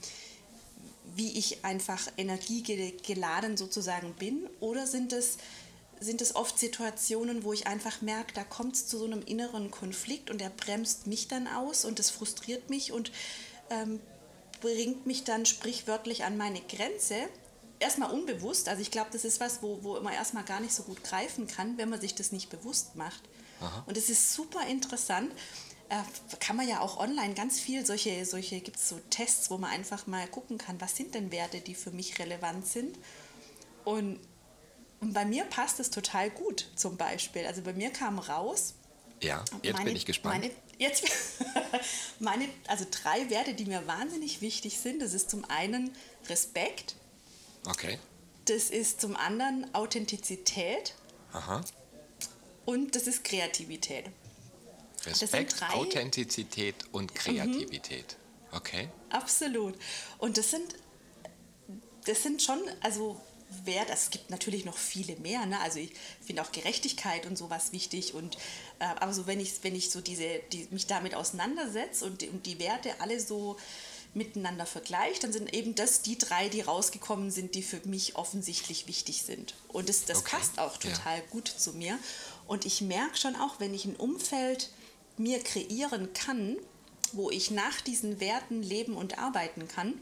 wie 1.16 1.38
ich 1.38 1.64
einfach 1.64 2.08
energiegeladen 2.18 3.58
sozusagen 3.58 4.14
bin? 4.14 4.50
Oder 4.60 4.88
sind 4.88 5.14
es, 5.14 5.38
sind 6.00 6.22
es 6.22 6.36
oft 6.36 6.58
Situationen, 6.58 7.44
wo 7.44 7.54
ich 7.54 7.68
einfach 7.68 8.02
merke, 8.02 8.34
da 8.34 8.44
kommt 8.44 8.76
es 8.76 8.88
zu 8.88 8.98
so 8.98 9.06
einem 9.06 9.22
inneren 9.22 9.70
Konflikt 9.70 10.32
und 10.32 10.42
der 10.42 10.50
bremst 10.50 11.06
mich 11.06 11.28
dann 11.28 11.48
aus 11.48 11.86
und 11.86 12.00
das 12.00 12.10
frustriert 12.10 12.72
mich 12.72 12.92
und 12.92 13.12
ähm, 13.70 14.00
bringt 14.62 15.06
mich 15.06 15.24
dann 15.24 15.46
sprichwörtlich 15.46 16.24
an 16.24 16.38
meine 16.38 16.62
Grenze? 16.62 17.16
Erstmal 17.80 18.12
unbewusst, 18.12 18.68
also 18.70 18.82
ich 18.82 18.92
glaube, 18.92 19.10
das 19.12 19.26
ist 19.26 19.40
was, 19.40 19.62
wo, 19.62 19.84
wo 19.84 20.00
man 20.00 20.14
erstmal 20.14 20.44
gar 20.44 20.60
nicht 20.60 20.74
so 20.74 20.84
gut 20.84 21.04
greifen 21.04 21.48
kann, 21.48 21.78
wenn 21.78 21.90
man 21.90 22.02
sich 22.02 22.16
das 22.16 22.32
nicht 22.32 22.50
bewusst 22.50 22.96
macht. 22.96 23.22
Aha. 23.60 23.84
Und 23.86 23.98
es 23.98 24.10
ist 24.10 24.34
super 24.34 24.66
interessant 24.68 25.32
kann 26.40 26.56
man 26.56 26.68
ja 26.68 26.80
auch 26.80 26.98
online 26.98 27.34
ganz 27.34 27.60
viel, 27.60 27.86
solche, 27.86 28.26
solche 28.26 28.60
gibt 28.62 28.78
es 28.78 28.90
so 28.90 29.00
Tests, 29.10 29.50
wo 29.50 29.58
man 29.58 29.72
einfach 29.72 30.08
mal 30.08 30.28
gucken 30.28 30.58
kann, 30.58 30.80
was 30.82 30.96
sind 30.96 31.14
denn 31.14 31.32
Werte, 31.32 31.62
die 31.62 31.76
für 31.76 31.92
mich 31.92 32.20
relevant 32.20 32.66
sind. 32.66 32.98
Und, 33.86 34.20
und 35.00 35.14
bei 35.14 35.26
mir 35.26 35.44
passt 35.46 35.80
es 35.80 35.90
total 35.90 36.30
gut 36.30 36.68
zum 36.76 36.98
Beispiel. 36.98 37.46
Also 37.46 37.62
bei 37.62 37.74
mir 37.74 37.92
kam 37.92 38.20
raus. 38.20 38.74
Ja, 39.22 39.44
jetzt 39.62 39.74
meine, 39.74 39.86
bin 39.86 39.96
ich 39.96 40.06
gespannt. 40.06 40.42
Meine, 40.42 40.54
jetzt, 40.78 41.06
meine, 42.20 42.48
also 42.68 42.86
drei 42.90 43.30
Werte, 43.30 43.54
die 43.54 43.66
mir 43.66 43.86
wahnsinnig 43.88 44.42
wichtig 44.42 44.80
sind. 44.80 45.02
Das 45.02 45.14
ist 45.14 45.30
zum 45.30 45.46
einen 45.46 45.92
Respekt. 46.28 46.96
Okay. 47.66 48.00
Das 48.46 48.70
ist 48.70 49.00
zum 49.00 49.16
anderen 49.16 49.74
Authentizität. 49.74 50.96
Aha. 51.32 51.62
Und 52.66 52.96
das 52.96 53.08
ist 53.08 53.24
Kreativität. 53.24 54.06
Respekt, 55.06 55.62
Authentizität 55.74 56.76
und 56.92 57.14
Kreativität. 57.16 58.18
Mhm. 58.52 58.58
Okay. 58.58 58.90
Absolut. 59.10 59.76
Und 60.20 60.38
das 60.38 60.52
sind, 60.52 60.76
das 62.06 62.24
sind 62.24 62.42
schon, 62.42 62.60
also 62.82 63.20
wert, 63.66 63.90
es 63.92 64.10
gibt 64.10 64.30
natürlich 64.30 64.66
noch 64.66 64.78
viele 64.78 65.16
mehr, 65.18 65.46
ne? 65.46 65.60
also 65.62 65.80
ich 65.80 65.92
finde 66.26 66.42
auch 66.42 66.52
Gerechtigkeit 66.52 67.26
und 67.26 67.38
sowas 67.38 67.72
wichtig 67.72 68.14
und 68.14 68.36
äh, 68.80 68.86
aber 68.86 69.14
so 69.14 69.28
wenn 69.28 69.40
ich, 69.40 69.64
wenn 69.64 69.76
ich 69.76 69.92
so 69.92 70.02
diese, 70.02 70.40
die, 70.52 70.68
mich 70.72 70.88
damit 70.88 71.14
auseinandersetze 71.14 72.06
und, 72.06 72.24
und 72.24 72.46
die 72.46 72.60
Werte 72.60 73.00
alle 73.00 73.20
so 73.20 73.58
miteinander 74.14 74.66
vergleiche, 74.66 75.22
dann 75.22 75.34
sind 75.34 75.54
eben 75.54 75.76
das 75.76 76.02
die 76.02 76.18
drei, 76.18 76.50
die 76.50 76.62
rausgekommen 76.62 77.32
sind, 77.32 77.56
die 77.56 77.64
für 77.64 77.82
mich 77.86 78.16
offensichtlich 78.16 78.88
wichtig 78.88 79.24
sind. 79.24 79.56
Und 79.70 79.90
das, 79.90 80.06
das 80.06 80.20
okay. 80.20 80.38
passt 80.38 80.60
auch 80.60 80.78
total 80.78 81.18
ja. 81.18 81.24
gut 81.32 81.48
zu 81.48 81.74
mir. 81.74 81.98
Und 82.46 82.66
ich 82.66 82.82
merke 82.82 83.18
schon 83.18 83.36
auch, 83.36 83.60
wenn 83.60 83.74
ich 83.74 83.86
ein 83.86 83.96
Umfeld 83.96 84.70
mir 85.18 85.40
kreieren 85.40 86.14
kann, 86.14 86.58
wo 87.12 87.30
ich 87.30 87.52
nach 87.52 87.82
diesen 87.82 88.20
Werten 88.20 88.64
leben 88.64 88.96
und 88.96 89.18
arbeiten 89.20 89.68
kann, 89.68 90.00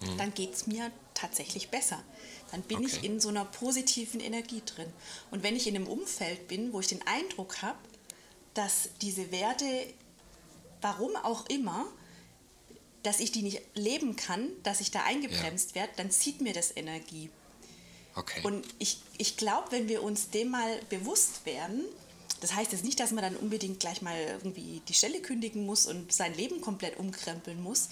mhm. 0.00 0.16
dann 0.16 0.34
geht 0.34 0.54
es 0.54 0.66
mir 0.66 0.90
tatsächlich 1.14 1.68
besser. 1.68 2.02
Dann 2.50 2.62
bin 2.62 2.78
okay. 2.78 2.86
ich 2.86 3.04
in 3.04 3.20
so 3.20 3.28
einer 3.28 3.44
positiven 3.44 4.20
Energie 4.20 4.62
drin. 4.64 4.90
Und 5.30 5.42
wenn 5.42 5.56
ich 5.56 5.66
in 5.66 5.76
einem 5.76 5.86
Umfeld 5.86 6.48
bin, 6.48 6.72
wo 6.72 6.80
ich 6.80 6.86
den 6.86 7.06
Eindruck 7.06 7.62
habe, 7.62 7.78
dass 8.54 8.90
diese 9.02 9.30
Werte, 9.30 9.66
warum 10.80 11.14
auch 11.16 11.46
immer, 11.46 11.86
dass 13.02 13.20
ich 13.20 13.32
die 13.32 13.42
nicht 13.42 13.62
leben 13.74 14.16
kann, 14.16 14.48
dass 14.62 14.80
ich 14.80 14.90
da 14.90 15.04
eingebremst 15.04 15.70
ja. 15.70 15.82
werde, 15.82 15.92
dann 15.96 16.10
zieht 16.10 16.40
mir 16.40 16.52
das 16.52 16.76
Energie. 16.76 17.30
Okay. 18.14 18.40
Und 18.42 18.66
ich, 18.78 18.98
ich 19.16 19.36
glaube, 19.36 19.70
wenn 19.70 19.88
wir 19.88 20.02
uns 20.02 20.30
dem 20.30 20.50
mal 20.50 20.80
bewusst 20.88 21.46
werden, 21.46 21.84
das 22.40 22.54
heißt 22.54 22.72
jetzt 22.72 22.84
nicht, 22.84 23.00
dass 23.00 23.10
man 23.10 23.22
dann 23.22 23.36
unbedingt 23.36 23.80
gleich 23.80 24.02
mal 24.02 24.16
irgendwie 24.16 24.80
die 24.88 24.94
Stelle 24.94 25.20
kündigen 25.20 25.66
muss 25.66 25.86
und 25.86 26.12
sein 26.12 26.34
Leben 26.34 26.60
komplett 26.60 26.98
umkrempeln 26.98 27.60
muss. 27.62 27.88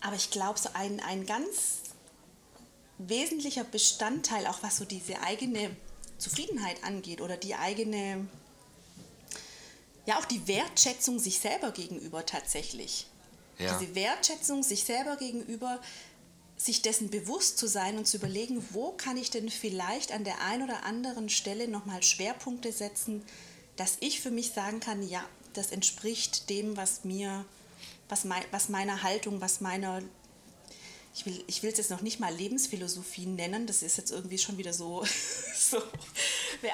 Aber 0.00 0.16
ich 0.16 0.30
glaube, 0.30 0.58
so 0.58 0.68
ein, 0.74 1.00
ein 1.00 1.26
ganz 1.26 1.80
wesentlicher 2.98 3.64
Bestandteil, 3.64 4.46
auch 4.46 4.62
was 4.62 4.76
so 4.76 4.84
diese 4.84 5.20
eigene 5.22 5.74
Zufriedenheit 6.18 6.84
angeht 6.84 7.20
oder 7.20 7.36
die 7.36 7.54
eigene, 7.54 8.26
ja 10.06 10.18
auch 10.18 10.24
die 10.24 10.46
Wertschätzung 10.46 11.18
sich 11.18 11.38
selber 11.38 11.70
gegenüber 11.70 12.26
tatsächlich. 12.26 13.06
Ja. 13.58 13.78
Diese 13.78 13.94
Wertschätzung 13.94 14.62
sich 14.62 14.84
selber 14.84 15.16
gegenüber, 15.16 15.80
sich 16.56 16.82
dessen 16.82 17.10
bewusst 17.10 17.58
zu 17.58 17.66
sein 17.66 17.98
und 17.98 18.06
zu 18.06 18.18
überlegen, 18.18 18.64
wo 18.70 18.92
kann 18.92 19.16
ich 19.16 19.30
denn 19.30 19.48
vielleicht 19.48 20.12
an 20.12 20.24
der 20.24 20.40
einen 20.42 20.64
oder 20.64 20.84
anderen 20.84 21.28
Stelle 21.28 21.68
nochmal 21.68 22.02
Schwerpunkte 22.02 22.72
setzen, 22.72 23.22
dass 23.76 23.96
ich 24.00 24.20
für 24.20 24.30
mich 24.30 24.52
sagen 24.52 24.80
kann, 24.80 25.02
ja, 25.02 25.24
das 25.54 25.70
entspricht 25.70 26.48
dem, 26.50 26.76
was 26.76 27.04
mir, 27.04 27.44
was, 28.08 28.24
mein, 28.24 28.44
was 28.50 28.68
meiner 28.68 29.02
Haltung, 29.02 29.40
was 29.40 29.60
meiner, 29.60 30.02
ich 31.14 31.26
will 31.26 31.44
ich 31.46 31.62
es 31.62 31.78
jetzt 31.78 31.90
noch 31.90 32.00
nicht 32.00 32.20
mal 32.20 32.34
Lebensphilosophie 32.34 33.26
nennen, 33.26 33.66
das 33.66 33.82
ist 33.82 33.96
jetzt 33.96 34.10
irgendwie 34.10 34.38
schon 34.38 34.58
wieder 34.58 34.72
so, 34.72 35.04
so 35.54 35.82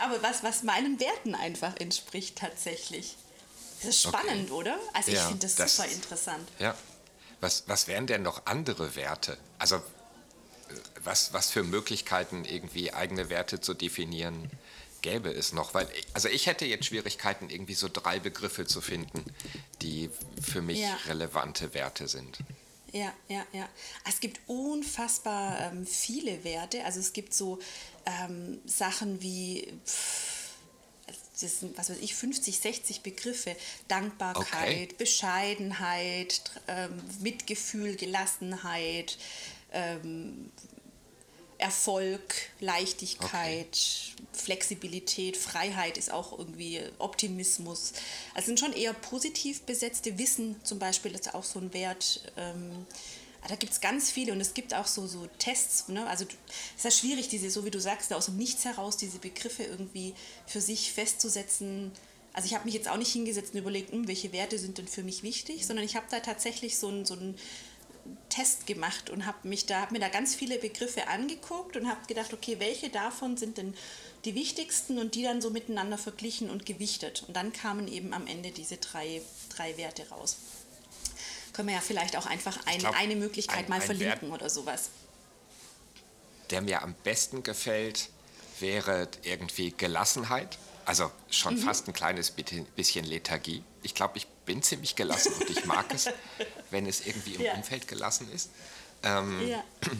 aber 0.03 0.23
was, 0.23 0.43
was 0.43 0.63
meinen 0.63 1.01
Werten 1.01 1.35
einfach 1.35 1.77
entspricht 1.77 2.37
tatsächlich. 2.37 3.17
Das 3.81 3.91
ist 3.91 4.03
spannend, 4.03 4.51
okay. 4.51 4.61
oder? 4.61 4.79
Also 4.93 5.13
ja, 5.13 5.21
ich 5.21 5.27
finde 5.27 5.47
das, 5.47 5.55
das, 5.55 5.77
super 5.77 5.89
interessant. 5.89 6.49
Ja. 6.59 6.77
Was, 7.41 7.65
was 7.69 7.87
wären 7.87 8.09
denn 8.09 8.23
noch 8.23 8.47
andere 8.47 8.97
Werte? 8.97 9.39
Also 9.59 9.77
äh, 9.77 9.81
was, 11.05 11.33
was 11.33 11.51
für 11.51 11.63
Möglichkeiten, 11.63 12.45
irgendwie 12.45 12.93
eigene 12.93 13.31
Werte 13.31 13.61
zu 13.61 13.75
definieren, 13.75 14.51
gäbe 15.03 15.31
es 15.31 15.53
noch? 15.53 15.75
Weil, 15.75 15.89
also 16.13 16.29
ich 16.29 16.47
hätte 16.47 16.67
jetzt 16.67 16.87
Schwierigkeiten, 16.87 17.51
irgendwie 17.51 17.75
so 17.75 17.89
drei 17.89 18.19
Begriffe 18.19 18.67
zu 18.67 18.81
finden, 18.81 19.25
die 19.83 20.11
für 20.41 20.63
mich 20.63 20.81
ja. 20.81 20.97
relevante 21.07 21.75
Werte 21.75 22.09
sind. 22.09 22.39
Ja, 22.93 23.13
ja, 23.29 23.47
ja. 23.53 23.69
Es 24.07 24.21
gibt 24.21 24.41
unfassbar 24.47 25.61
ähm, 25.61 25.87
viele 25.87 26.43
Werte. 26.45 26.85
Also 26.85 27.01
es 27.01 27.13
gibt 27.13 27.35
so 27.35 27.59
ähm, 28.07 28.61
Sachen 28.65 29.21
wie, 29.21 29.73
pff, 29.85 30.29
das 31.41 31.61
sind, 31.61 31.79
was 31.79 31.91
weiß 31.91 31.99
ich, 32.01 32.15
50, 32.15 32.59
60 32.59 33.03
Begriffe. 33.03 33.57
Dankbarkeit, 33.87 34.47
okay. 34.47 34.89
Bescheidenheit, 34.97 36.51
ähm, 36.67 37.01
Mitgefühl, 37.21 37.97
Gelassenheit, 37.97 39.19
ähm, 39.73 40.51
Erfolg, 41.59 42.35
Leichtigkeit, 42.61 43.67
okay. 43.67 44.27
Flexibilität, 44.33 45.37
Freiheit 45.37 45.99
ist 45.99 46.13
auch 46.13 46.39
irgendwie 46.39 46.81
Optimismus. 46.99 47.93
Also 48.35 48.47
sind 48.47 48.61
schon 48.61 48.73
eher 48.73 48.93
positiv 48.93 49.63
besetzte 49.63 50.19
Wissen 50.19 50.57
zum 50.63 50.79
Beispiel, 50.79 51.13
das 51.13 51.23
ist 51.23 51.35
auch 51.35 51.45
so 51.45 51.59
ein 51.59 51.75
Wert. 51.75 52.23
Ähm, 52.37 52.87
da 53.49 53.57
gibt 53.57 53.73
es 53.73 53.81
ganz 53.81 54.11
viele 54.11 54.33
und 54.33 54.41
es 54.41 54.55
gibt 54.55 54.75
auch 54.75 54.87
so, 54.87 55.07
so 55.07 55.27
Tests. 55.39 55.89
Ne? 55.89 56.07
Also 56.07 56.25
es 56.25 56.77
ist 56.77 56.85
ja 56.85 56.91
schwierig, 56.91 57.29
diese, 57.29 57.51
so 57.51 57.65
wie 57.65 57.71
du 57.71 57.81
sagst, 57.81 58.13
aus 58.13 58.27
dem 58.27 58.37
Nichts 58.37 58.65
heraus 58.65 58.97
diese 58.97 59.19
Begriffe 59.19 59.65
irgendwie 59.65 60.15
für 60.47 60.61
sich 60.61 60.93
festzusetzen. 60.93 61.91
Also 62.35 62.47
ich 62.47 62.55
habe 62.55 62.67
mich 62.67 62.75
jetzt 62.75 62.89
auch 62.89 62.97
nicht 62.97 63.13
hingesetzt 63.13 63.55
und 63.55 63.61
überlegt, 63.61 63.91
hm, 63.91 64.07
welche 64.07 64.33
Werte 64.33 64.59
sind 64.59 64.79
denn 64.79 64.87
für 64.87 65.03
mich 65.03 65.23
wichtig, 65.23 65.67
sondern 65.67 65.85
ich 65.85 65.97
habe 65.97 66.07
da 66.11 66.21
tatsächlich 66.21 66.79
so 66.79 66.89
ein, 66.89 67.05
so 67.05 67.15
ein 67.15 67.37
Test 68.29 68.67
gemacht 68.67 69.11
und 69.11 69.27
habe 69.27 69.49
mich 69.49 69.67
da, 69.67 69.81
hab 69.81 69.91
mir 69.91 70.01
da 70.01 70.09
ganz 70.09 70.35
viele 70.35 70.59
Begriffe 70.59 71.09
angeguckt 71.09 71.77
und 71.77 71.89
habe 71.89 72.07
gedacht, 72.07 72.33
okay, 72.33 72.57
welche 72.59 72.91
davon 72.91 73.37
sind 73.37 73.59
denn 73.59 73.75
die 74.25 74.35
wichtigsten 74.35 74.99
und 74.99 75.15
die 75.15 75.23
dann 75.23 75.41
so 75.41 75.51
miteinander 75.51 75.99
verglichen 75.99 76.51
und 76.51 76.67
gewichtet. 76.67 77.25
Und 77.27 77.37
dann 77.37 77.53
kamen 77.53 77.89
eben 77.89 78.13
am 78.13 78.27
Ende 78.27 78.51
diese 78.51 78.77
drei, 78.77 79.23
drei 79.49 79.77
Werte 79.77 80.09
raus. 80.11 80.37
Können 81.53 81.69
wir 81.69 81.75
ja 81.75 81.81
vielleicht 81.81 82.17
auch 82.17 82.27
einfach 82.27 82.59
ein, 82.67 82.79
glaub, 82.79 82.95
eine 82.95 83.17
Möglichkeit 83.17 83.65
ein, 83.65 83.69
mal 83.69 83.77
ein 83.77 83.83
verlinken 83.83 84.31
Wert, 84.31 84.41
oder 84.41 84.51
sowas. 84.51 84.91
Der 86.51 86.61
mir 86.61 86.83
am 86.83 86.95
besten 87.05 87.43
gefällt, 87.43 88.11
wäre 88.61 89.09
irgendwie 89.23 89.73
Gelassenheit. 89.77 90.59
Also 90.89 91.13
schon 91.29 91.57
mhm. 91.57 91.59
fast 91.59 91.87
ein 91.87 91.93
kleines 91.93 92.31
bisschen 92.31 93.05
Lethargie. 93.05 93.63
Ich 93.83 93.95
glaube, 93.95 94.17
ich 94.17 94.27
bin 94.47 94.63
ziemlich 94.63 94.97
gelassen 94.97 95.35
und 95.39 95.51
ich 95.51 95.67
mag 95.67 95.93
es, 95.93 96.09
wenn 96.71 96.87
es 96.87 97.05
irgendwie 97.07 97.35
im 97.35 97.43
ja. 97.43 97.53
Umfeld 97.53 97.87
gelassen 97.87 98.33
ist. 98.33 98.49
Ähm, 99.03 99.47
ja. 99.47 99.63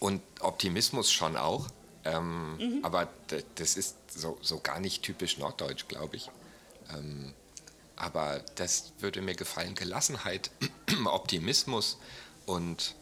Und 0.00 0.22
Optimismus 0.40 1.12
schon 1.12 1.36
auch. 1.36 1.68
Ähm, 2.04 2.56
mhm. 2.56 2.84
Aber 2.84 3.08
das 3.54 3.76
ist 3.76 3.94
so, 4.08 4.36
so 4.42 4.58
gar 4.58 4.80
nicht 4.80 5.04
typisch 5.04 5.38
norddeutsch, 5.38 5.86
glaube 5.86 6.16
ich. 6.16 6.30
Ähm, 6.92 7.32
aber 7.94 8.42
das 8.56 8.92
würde 8.98 9.22
mir 9.22 9.36
gefallen. 9.36 9.76
Gelassenheit, 9.76 10.50
Optimismus 11.04 11.96
und 12.44 12.96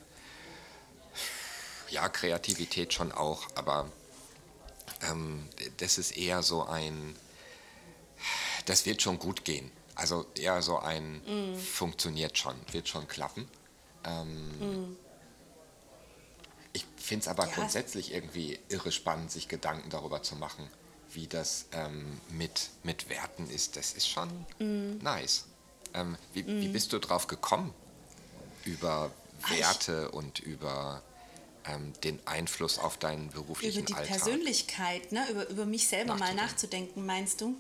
ja, 1.89 2.11
Kreativität 2.11 2.93
schon 2.93 3.11
auch. 3.11 3.49
Aber 3.55 3.91
ähm, 5.03 5.49
das 5.79 5.99
ist 5.99 6.17
eher 6.17 6.43
so 6.43 6.65
ein, 6.65 7.17
das 8.67 8.87
wird 8.87 9.03
schon 9.03 9.19
gut 9.19 9.45
gehen. 9.45 9.71
Also 9.95 10.27
eher 10.35 10.61
so 10.63 10.79
ein 10.79 11.21
mm. 11.25 11.57
funktioniert 11.57 12.37
schon, 12.37 12.57
wird 12.73 12.89
schon 12.89 13.07
klappen. 13.07 13.49
Ähm, 14.05 14.89
mm. 14.89 14.97
Ich 16.73 16.85
finde 16.97 17.23
es 17.23 17.29
aber 17.29 17.47
ja. 17.47 17.55
grundsätzlich 17.55 18.13
irgendwie 18.13 18.59
irre 18.69 18.91
spannend, 18.91 19.31
sich 19.31 19.47
Gedanken 19.47 19.91
darüber 19.91 20.23
zu 20.23 20.35
machen, 20.35 20.69
wie 21.13 21.29
das 21.29 21.67
ähm, 21.73 22.21
mit, 22.31 22.71
mit 22.83 23.09
Werten 23.09 23.49
ist. 23.49 23.77
Das 23.77 23.93
ist 23.93 24.09
schon 24.09 24.29
mm. 24.59 24.99
nice. 25.03 25.45
Ähm, 25.95 26.17
wie, 26.33 26.45
wie, 26.45 26.69
bist 26.69 26.93
du 26.93 26.99
drauf 26.99 27.29
gekommen, 27.29 27.73
über 28.65 29.13
Werte 29.49 30.11
und 30.11 30.41
über 30.41 31.03
ähm, 31.67 31.93
den 32.03 32.19
Einfluss 32.27 32.79
auf 32.79 32.97
deinen 32.97 33.31
beruflichen 33.31 33.81
Über 33.81 33.87
die 33.87 33.95
Alltag. 33.95 34.19
Persönlichkeit, 34.19 35.13
ne? 35.13 35.27
über, 35.31 35.49
über 35.49 35.67
mich 35.67 35.89
selber 35.89 36.17
mal 36.17 36.35
nachzudenken, 36.35 37.07
meinst 37.07 37.41
du? 37.41 37.55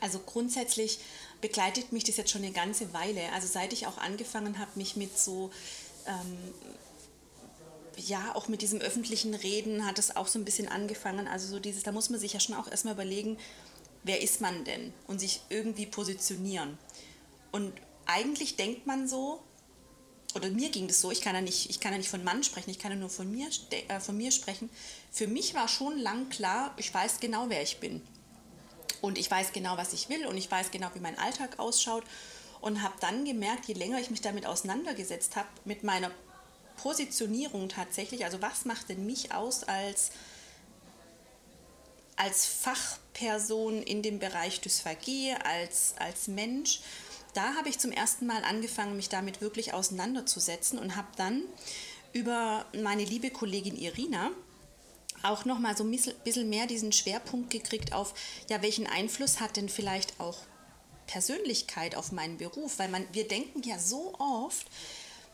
Also 0.00 0.20
grundsätzlich 0.20 1.00
begleitet 1.40 1.92
mich 1.92 2.04
das 2.04 2.16
jetzt 2.16 2.30
schon 2.30 2.42
eine 2.42 2.52
ganze 2.52 2.92
Weile. 2.92 3.32
Also 3.32 3.46
seit 3.46 3.72
ich 3.72 3.86
auch 3.86 3.98
angefangen 3.98 4.58
habe, 4.58 4.70
mich 4.74 4.96
mit 4.96 5.18
so, 5.18 5.50
ähm, 6.06 6.38
ja, 7.96 8.34
auch 8.34 8.48
mit 8.48 8.62
diesem 8.62 8.80
öffentlichen 8.80 9.34
Reden 9.34 9.86
hat 9.86 9.98
es 9.98 10.14
auch 10.14 10.28
so 10.28 10.38
ein 10.38 10.44
bisschen 10.44 10.68
angefangen. 10.68 11.26
Also 11.26 11.48
so 11.48 11.58
dieses, 11.58 11.82
da 11.82 11.92
muss 11.92 12.10
man 12.10 12.20
sich 12.20 12.32
ja 12.32 12.40
schon 12.40 12.54
auch 12.54 12.70
erstmal 12.70 12.94
überlegen, 12.94 13.38
wer 14.04 14.22
ist 14.22 14.40
man 14.40 14.64
denn? 14.64 14.92
Und 15.06 15.18
sich 15.18 15.40
irgendwie 15.48 15.86
positionieren. 15.86 16.78
Und 17.50 17.72
eigentlich 18.06 18.56
denkt 18.56 18.86
man 18.86 19.08
so, 19.08 19.42
oder 20.34 20.50
mir 20.50 20.70
ging 20.70 20.88
das 20.88 21.00
so, 21.00 21.10
ich 21.10 21.20
kann 21.20 21.34
ja 21.34 21.40
nicht, 21.40 21.70
ich 21.70 21.80
kann 21.80 21.92
ja 21.92 21.98
nicht 21.98 22.10
von 22.10 22.22
Mann 22.22 22.42
sprechen, 22.42 22.70
ich 22.70 22.78
kann 22.78 22.92
ja 22.92 22.98
nur 22.98 23.08
von 23.08 23.30
mir, 23.30 23.48
äh, 23.70 23.98
von 23.98 24.16
mir 24.16 24.30
sprechen. 24.30 24.68
Für 25.10 25.26
mich 25.26 25.54
war 25.54 25.68
schon 25.68 25.98
lang 25.98 26.28
klar, 26.28 26.74
ich 26.76 26.92
weiß 26.92 27.20
genau, 27.20 27.46
wer 27.48 27.62
ich 27.62 27.78
bin. 27.80 28.02
Und 29.00 29.16
ich 29.16 29.30
weiß 29.30 29.52
genau, 29.52 29.76
was 29.76 29.92
ich 29.92 30.08
will 30.08 30.26
und 30.26 30.36
ich 30.36 30.50
weiß 30.50 30.70
genau, 30.70 30.88
wie 30.94 31.00
mein 31.00 31.18
Alltag 31.18 31.58
ausschaut. 31.58 32.04
Und 32.60 32.82
habe 32.82 32.94
dann 33.00 33.24
gemerkt, 33.24 33.66
je 33.66 33.74
länger 33.74 34.00
ich 34.00 34.10
mich 34.10 34.20
damit 34.20 34.44
auseinandergesetzt 34.44 35.36
habe, 35.36 35.48
mit 35.64 35.84
meiner 35.84 36.10
Positionierung 36.76 37.68
tatsächlich, 37.68 38.24
also 38.24 38.42
was 38.42 38.64
macht 38.64 38.88
denn 38.88 39.06
mich 39.06 39.32
aus 39.32 39.62
als, 39.64 40.10
als 42.16 42.46
Fachperson 42.46 43.82
in 43.82 44.02
dem 44.02 44.18
Bereich 44.18 44.60
Dysphagie, 44.60 45.34
als, 45.44 45.94
als 45.98 46.26
Mensch, 46.26 46.80
da 47.34 47.54
habe 47.54 47.68
ich 47.68 47.78
zum 47.78 47.92
ersten 47.92 48.26
Mal 48.26 48.44
angefangen, 48.44 48.96
mich 48.96 49.08
damit 49.08 49.40
wirklich 49.40 49.74
auseinanderzusetzen 49.74 50.78
und 50.78 50.96
habe 50.96 51.08
dann 51.16 51.42
über 52.12 52.64
meine 52.80 53.04
liebe 53.04 53.30
Kollegin 53.30 53.76
Irina 53.76 54.30
auch 55.22 55.44
noch 55.44 55.58
mal 55.58 55.76
so 55.76 55.84
ein 55.84 55.90
bisschen 56.24 56.48
mehr 56.48 56.66
diesen 56.66 56.92
Schwerpunkt 56.92 57.50
gekriegt 57.50 57.92
auf, 57.92 58.14
ja, 58.48 58.62
welchen 58.62 58.86
Einfluss 58.86 59.40
hat 59.40 59.56
denn 59.56 59.68
vielleicht 59.68 60.20
auch 60.20 60.38
Persönlichkeit 61.06 61.96
auf 61.96 62.12
meinen 62.12 62.38
Beruf? 62.38 62.78
Weil 62.78 62.88
man, 62.88 63.04
wir 63.12 63.26
denken 63.26 63.62
ja 63.62 63.78
so 63.78 64.14
oft, 64.18 64.66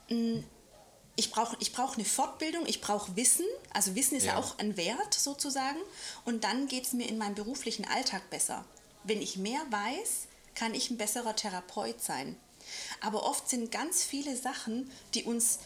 hm, 0.09 0.45
ich 1.17 1.31
brauche 1.31 1.57
ich 1.61 1.73
brauch 1.73 1.95
eine 1.95 2.05
Fortbildung, 2.05 2.67
ich 2.67 2.81
brauche 2.81 3.15
Wissen, 3.17 3.47
also 3.73 3.95
Wissen 3.95 4.17
ist 4.17 4.25
ja. 4.25 4.33
ja 4.33 4.39
auch 4.39 4.59
ein 4.59 4.77
Wert 4.77 5.15
sozusagen, 5.15 5.79
und 6.25 6.45
dann 6.45 6.67
geht 6.67 6.87
es 6.87 6.93
mir 6.93 7.09
in 7.09 7.19
meinem 7.19 7.35
beruflichen 7.35 7.85
Alltag 7.85 8.31
besser. 8.31 8.65
Wenn 9.05 9.21
ich 9.21 9.37
mehr 9.37 9.61
weiß, 9.71 10.29
kann 10.54 10.75
ich 10.75 10.90
ein 10.90 10.96
besserer 10.96 11.37
Therapeut 11.37 12.00
sein. 12.00 12.37
Aber 13.00 13.25
oft 13.25 13.49
sind 13.49 13.70
ganz 13.70 14.02
viele 14.02 14.37
Sachen, 14.37 14.90
die 15.14 15.25
uns 15.25 15.58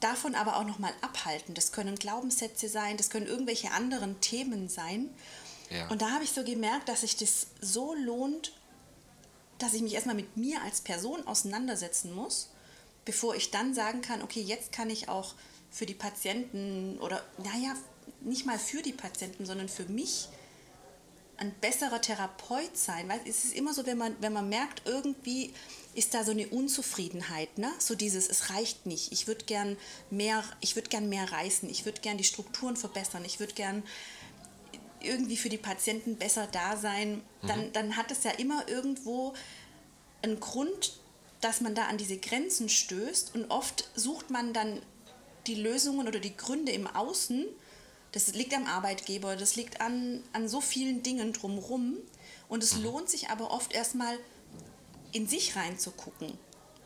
davon 0.00 0.34
aber 0.34 0.56
auch 0.56 0.64
nochmal 0.64 0.92
abhalten. 1.00 1.54
Das 1.54 1.72
können 1.72 1.96
Glaubenssätze 1.96 2.68
sein, 2.68 2.96
das 2.96 3.10
können 3.10 3.26
irgendwelche 3.26 3.72
anderen 3.72 4.20
Themen 4.20 4.68
sein. 4.68 5.10
Ja. 5.70 5.88
Und 5.88 6.02
da 6.02 6.10
habe 6.12 6.24
ich 6.24 6.30
so 6.30 6.44
gemerkt, 6.44 6.88
dass 6.88 7.02
sich 7.02 7.16
das 7.16 7.48
so 7.60 7.94
lohnt, 7.94 8.52
dass 9.58 9.74
ich 9.74 9.82
mich 9.82 9.94
erstmal 9.94 10.14
mit 10.14 10.36
mir 10.36 10.62
als 10.62 10.80
Person 10.80 11.26
auseinandersetzen 11.26 12.14
muss, 12.14 12.50
bevor 13.04 13.34
ich 13.34 13.50
dann 13.50 13.74
sagen 13.74 14.00
kann, 14.00 14.22
okay, 14.22 14.40
jetzt 14.40 14.72
kann 14.72 14.88
ich 14.88 15.08
auch 15.08 15.34
für 15.70 15.84
die 15.84 15.94
Patienten 15.94 16.98
oder, 17.00 17.22
naja, 17.38 17.74
nicht 18.20 18.46
mal 18.46 18.58
für 18.58 18.82
die 18.82 18.92
Patienten, 18.92 19.46
sondern 19.46 19.68
für 19.68 19.84
mich 19.84 20.28
ein 21.38 21.54
besserer 21.60 22.00
Therapeut 22.00 22.76
sein. 22.76 23.08
Weil 23.08 23.20
es 23.26 23.44
ist 23.44 23.54
immer 23.54 23.72
so, 23.72 23.86
wenn 23.86 23.98
man, 23.98 24.14
wenn 24.20 24.32
man 24.32 24.48
merkt, 24.48 24.82
irgendwie 24.86 25.52
ist 25.94 26.14
da 26.14 26.24
so 26.24 26.32
eine 26.32 26.48
Unzufriedenheit, 26.48 27.58
ne? 27.58 27.72
So 27.78 27.94
dieses, 27.94 28.28
es 28.28 28.50
reicht 28.50 28.86
nicht. 28.86 29.12
Ich 29.12 29.26
würde 29.26 29.44
gern 29.46 29.76
mehr, 30.10 30.44
ich 30.60 30.76
würde 30.76 30.88
gern 30.88 31.08
mehr 31.08 31.32
reißen, 31.32 31.68
ich 31.70 31.84
würde 31.84 32.00
gern 32.00 32.18
die 32.18 32.24
Strukturen 32.24 32.76
verbessern, 32.76 33.24
ich 33.24 33.40
würde 33.40 33.54
gern 33.54 33.82
irgendwie 35.00 35.36
für 35.36 35.48
die 35.48 35.58
Patienten 35.58 36.16
besser 36.16 36.48
da 36.50 36.76
sein, 36.76 37.22
dann, 37.46 37.66
mhm. 37.66 37.72
dann 37.72 37.96
hat 37.96 38.10
es 38.10 38.24
ja 38.24 38.32
immer 38.32 38.68
irgendwo 38.68 39.34
einen 40.22 40.40
Grund, 40.40 40.98
dass 41.40 41.60
man 41.60 41.74
da 41.74 41.86
an 41.86 41.98
diese 41.98 42.18
Grenzen 42.18 42.68
stößt 42.68 43.34
und 43.34 43.50
oft 43.50 43.88
sucht 43.94 44.30
man 44.30 44.52
dann 44.52 44.82
die 45.46 45.54
Lösungen 45.54 46.08
oder 46.08 46.18
die 46.18 46.36
Gründe 46.36 46.72
im 46.72 46.86
Außen 46.86 47.46
das 48.12 48.28
liegt 48.28 48.54
am 48.54 48.66
Arbeitgeber, 48.66 49.36
das 49.36 49.56
liegt 49.56 49.80
an, 49.80 50.22
an 50.32 50.48
so 50.48 50.60
vielen 50.60 51.02
Dingen 51.02 51.32
drumherum. 51.32 51.96
Und 52.48 52.62
es 52.62 52.76
mhm. 52.76 52.84
lohnt 52.84 53.10
sich 53.10 53.28
aber 53.28 53.50
oft 53.50 53.72
erstmal 53.72 54.18
in 55.12 55.28
sich 55.28 55.56
reinzugucken. 55.56 56.38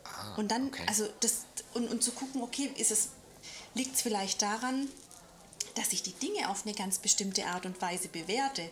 Ah, 0.04 0.34
und 0.36 0.50
dann, 0.50 0.68
okay. 0.68 0.82
also 0.86 1.08
das, 1.20 1.44
und, 1.74 1.88
und 1.88 2.02
zu 2.02 2.12
gucken, 2.12 2.42
okay, 2.42 2.70
ist 2.76 2.90
es, 2.90 3.10
liegt 3.74 3.94
es 3.96 4.02
vielleicht 4.02 4.42
daran, 4.42 4.88
dass 5.74 5.92
ich 5.92 6.02
die 6.02 6.12
Dinge 6.12 6.50
auf 6.50 6.66
eine 6.66 6.74
ganz 6.74 6.98
bestimmte 6.98 7.46
Art 7.46 7.66
und 7.66 7.80
Weise 7.80 8.08
bewerte, 8.08 8.68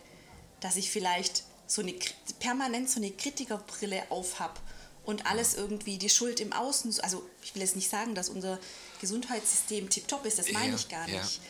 dass 0.59 0.75
ich 0.75 0.91
vielleicht 0.91 1.43
so 1.65 1.81
eine 1.81 1.95
permanent 2.39 2.89
so 2.89 2.99
eine 2.99 3.11
Kritikerbrille 3.11 4.03
aufhab 4.11 4.59
und 5.05 5.25
alles 5.25 5.55
irgendwie 5.55 5.97
die 5.97 6.09
Schuld 6.09 6.39
im 6.39 6.53
Außen, 6.53 6.99
also 7.01 7.27
ich 7.41 7.55
will 7.55 7.61
jetzt 7.61 7.75
nicht 7.75 7.89
sagen, 7.89 8.13
dass 8.13 8.29
unser 8.29 8.59
Gesundheitssystem 8.99 9.89
tiptop 9.89 10.25
ist, 10.25 10.37
das 10.37 10.51
meine 10.51 10.69
ja, 10.69 10.75
ich 10.75 10.89
gar 10.89 11.07
nicht. 11.07 11.15
Ja. 11.15 11.43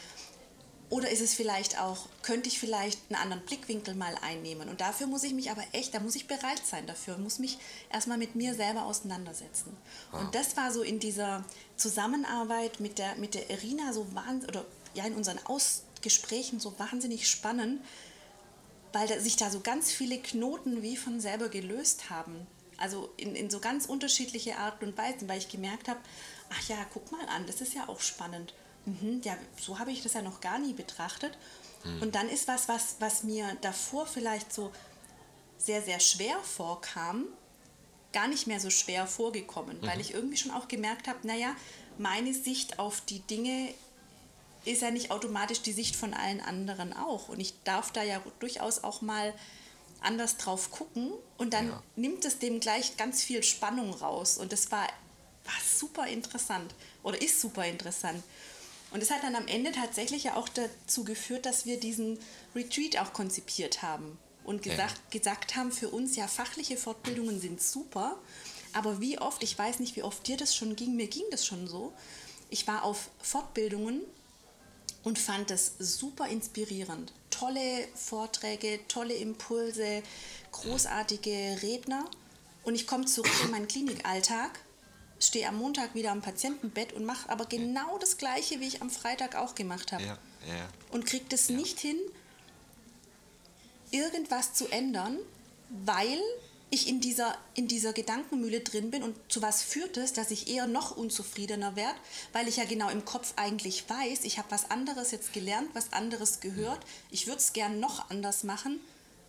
Oder 0.92 1.10
ist 1.10 1.22
es 1.22 1.34
vielleicht 1.34 1.80
auch, 1.80 2.10
könnte 2.22 2.50
ich 2.50 2.60
vielleicht 2.60 3.00
einen 3.08 3.22
anderen 3.22 3.46
Blickwinkel 3.46 3.96
mal 3.96 4.14
einnehmen? 4.22 4.68
Und 4.68 4.82
dafür 4.82 5.08
muss 5.08 5.24
ich 5.24 5.34
mich 5.34 5.50
aber 5.50 5.64
echt, 5.72 5.94
da 5.94 6.02
muss 6.02 6.16
ich 6.16 6.28
bereit 6.28 6.62
sein 6.66 6.86
dafür, 6.86 7.18
muss 7.18 7.40
mich 7.40 7.58
erstmal 7.90 8.18
mit 8.18 8.36
mir 8.36 8.56
selber 8.56 8.84
auseinandersetzen. 8.84 9.76
Ah. 10.12 10.20
Und 10.20 10.36
das 10.36 10.58
war 10.58 10.70
so 10.70 10.82
in 10.84 11.00
dieser 11.00 11.46
Zusammenarbeit 11.78 12.82
mit 12.82 13.00
der, 13.00 13.16
mit 13.16 13.36
der 13.36 13.50
Irina 13.50 13.94
so 13.94 14.06
wahnsinnig, 14.14 14.50
oder 14.50 14.66
ja 14.94 15.06
in 15.06 15.16
unseren 15.16 15.40
Ausgesprächen 15.46 16.60
so 16.60 16.78
wahnsinnig 16.78 17.30
spannend, 17.30 17.82
weil 18.92 19.08
da, 19.08 19.18
sich 19.18 19.38
da 19.38 19.50
so 19.50 19.62
ganz 19.62 19.94
viele 19.94 20.18
Knoten 20.18 20.82
wie 20.82 20.98
von 20.98 21.22
selber 21.22 21.48
gelöst 21.48 22.10
haben. 22.10 22.46
Also 22.76 23.14
in, 23.16 23.34
in 23.34 23.50
so 23.50 23.62
ganz 23.62 23.86
unterschiedliche 23.86 24.58
Arten 24.58 24.84
und 24.84 24.98
Weisen, 24.98 25.30
weil 25.30 25.38
ich 25.38 25.48
gemerkt 25.48 25.88
habe, 25.88 26.02
ach 26.50 26.68
ja, 26.68 26.86
guck 26.92 27.14
mal 27.14 27.26
an, 27.30 27.46
das 27.48 27.62
ist 27.62 27.76
ja 27.76 27.88
auch 27.88 28.02
spannend 28.02 28.54
mhm, 28.86 29.22
ja, 29.24 29.38
so 29.60 29.80
habe 29.80 29.92
ich 29.92 30.02
das 30.02 30.14
ja 30.14 30.22
noch 30.22 30.42
gar 30.42 30.60
nie 30.60 30.74
betrachtet. 30.74 31.38
Mhm. 31.84 32.02
Und 32.02 32.16
dann 32.16 32.30
ist 32.30 32.48
was, 32.48 32.68
was, 32.68 32.96
was 33.00 33.24
mir 33.24 33.58
davor 33.62 34.06
vielleicht 34.06 34.54
so 34.54 34.72
sehr, 35.58 35.82
sehr 35.82 36.00
schwer 36.00 36.38
vorkam, 36.40 37.26
gar 38.14 38.28
nicht 38.28 38.48
mehr 38.48 38.60
so 38.60 38.70
schwer 38.70 39.08
vorgekommen, 39.08 39.80
mhm. 39.80 39.88
weil 39.88 40.00
ich 40.02 40.14
irgendwie 40.14 40.38
schon 40.38 40.52
auch 40.52 40.68
gemerkt 40.68 41.08
habe, 41.08 41.26
naja, 41.28 41.56
meine 41.98 42.34
Sicht 42.34 42.80
auf 42.80 43.02
die 43.02 43.20
Dinge 43.20 43.74
ist 44.66 44.82
ja 44.82 44.92
nicht 44.92 45.12
automatisch 45.12 45.62
die 45.62 45.72
Sicht 45.72 45.96
von 45.96 46.14
allen 46.14 46.42
anderen 46.42 46.94
auch. 46.94 47.30
Und 47.30 47.40
ich 47.40 47.54
darf 47.64 47.92
da 47.92 48.04
ja 48.04 48.22
durchaus 48.40 48.84
auch 48.84 49.02
mal 49.02 49.34
anders 50.02 50.38
drauf 50.38 50.72
gucken 50.72 51.12
und 51.38 51.54
dann 51.54 51.70
ja. 51.70 51.84
nimmt 51.96 52.26
es 52.26 52.40
dem 52.40 52.60
gleich 52.60 52.98
ganz 52.98 53.24
viel 53.24 53.44
Spannung 53.44 53.94
raus. 53.94 54.38
Und 54.38 54.52
das 54.52 54.72
war, 54.72 54.88
war 55.46 55.54
super 55.64 56.08
interessant 56.08 56.74
oder 57.04 57.22
ist 57.22 57.40
super 57.40 57.66
interessant. 57.66 58.24
Und 58.92 59.02
es 59.02 59.10
hat 59.10 59.24
dann 59.24 59.36
am 59.36 59.48
Ende 59.48 59.72
tatsächlich 59.72 60.26
ja 60.26 60.36
auch 60.36 60.50
dazu 60.50 61.04
geführt, 61.04 61.46
dass 61.46 61.66
wir 61.66 61.80
diesen 61.80 62.20
Retreat 62.54 62.98
auch 62.98 63.14
konzipiert 63.14 63.82
haben 63.82 64.18
und 64.44 64.62
gesagt, 64.62 64.98
ja. 64.98 65.20
gesagt 65.20 65.56
haben, 65.56 65.72
für 65.72 65.90
uns 65.90 66.16
ja 66.16 66.28
fachliche 66.28 66.76
Fortbildungen 66.76 67.40
sind 67.40 67.62
super, 67.62 68.18
aber 68.74 69.00
wie 69.00 69.20
oft, 69.20 69.44
ich 69.44 69.58
weiß 69.58 69.80
nicht, 69.80 69.96
wie 69.96 70.04
oft 70.04 70.28
dir 70.28 70.38
das 70.38 70.56
schon 70.56 70.76
ging, 70.76 70.96
mir 70.96 71.08
ging 71.08 71.24
das 71.32 71.46
schon 71.46 71.68
so. 71.68 71.94
Ich 72.50 72.68
war 72.68 72.84
auf 72.84 73.10
Fortbildungen 73.22 74.02
und 75.04 75.20
fand 75.20 75.52
es 75.52 75.74
super 75.80 76.28
inspirierend. 76.28 77.14
Tolle 77.30 77.88
Vorträge, 77.96 78.80
tolle 78.88 79.14
Impulse, 79.14 80.04
großartige 80.52 81.60
Redner. 81.62 82.06
Und 82.64 82.76
ich 82.76 82.88
komme 82.88 83.06
zurück 83.06 83.32
in 83.44 83.52
meinen 83.52 83.68
Klinikalltag 83.68 84.60
stehe 85.22 85.48
am 85.48 85.58
Montag 85.58 85.96
wieder 85.96 86.12
am 86.12 86.22
Patientenbett 86.22 86.94
und 86.94 87.06
mache 87.06 87.30
aber 87.30 87.46
genau 87.46 87.98
das 88.00 88.18
Gleiche, 88.18 88.60
wie 88.60 88.68
ich 88.68 88.82
am 88.82 88.90
Freitag 88.90 89.36
auch 89.36 89.56
gemacht 89.56 89.92
habe. 89.92 90.04
Ja, 90.04 90.18
ja. 90.48 90.68
Und 90.92 91.06
kriege 91.06 91.26
das 91.30 91.50
ja. 91.50 91.56
nicht 91.56 91.80
hin, 91.80 91.98
irgendwas 93.92 94.54
zu 94.54 94.68
ändern, 94.68 95.18
weil 95.70 96.20
ich 96.74 96.88
in 96.88 97.02
dieser, 97.02 97.38
in 97.54 97.68
dieser 97.68 97.92
Gedankenmühle 97.92 98.62
drin 98.62 98.92
bin 98.92 99.04
und 99.04 99.16
zu 99.28 99.42
was 99.42 99.62
führt 99.62 99.98
es, 99.98 100.14
dass 100.14 100.32
ich 100.32 100.48
eher 100.48 100.68
noch 100.68 100.96
unzufriedener 100.96 101.76
werde, 101.76 102.00
weil 102.32 102.48
ich 102.48 102.58
ja 102.58 102.64
genau 102.64 102.90
im 102.90 103.04
Kopf 103.04 103.34
eigentlich 103.36 103.90
weiß, 103.90 104.24
ich 104.24 104.38
habe 104.38 104.50
was 104.52 104.72
anderes 104.72 105.12
jetzt 105.12 105.34
gelernt, 105.34 105.70
was 105.74 105.92
anderes 105.92 106.40
gehört, 106.40 106.80
ich 107.12 107.28
würde 107.28 107.40
es 107.40 107.52
gern 107.52 107.82
noch 107.82 108.10
anders 108.10 108.44
machen 108.44 108.80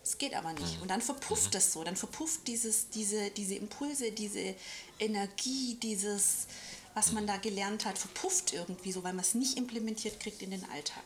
es 0.05 0.19
geht 0.19 0.35
aber 0.35 0.53
nicht. 0.53 0.77
Mhm. 0.77 0.83
Und 0.83 0.89
dann 0.89 1.01
verpufft 1.01 1.55
mhm. 1.55 1.59
es 1.59 1.73
so. 1.73 1.85
Dann 1.85 1.97
verpufft 1.97 2.47
dieses, 2.47 2.91
diese, 2.91 3.31
diese 3.31 3.55
Impulse, 3.55 4.13
diese 4.13 4.55
Energie, 4.99 5.79
dieses, 5.83 6.47
was 6.95 7.09
mhm. 7.09 7.15
man 7.15 7.27
da 7.27 7.37
gelernt 7.37 7.85
hat, 7.85 7.99
verpufft 7.99 8.53
irgendwie 8.53 8.93
so, 8.93 9.03
weil 9.05 9.13
man 9.13 9.25
es 9.25 9.35
nicht 9.35 9.57
implementiert 9.57 10.21
kriegt 10.21 10.43
in 10.43 10.51
den 10.51 10.65
Alltag. 10.71 11.03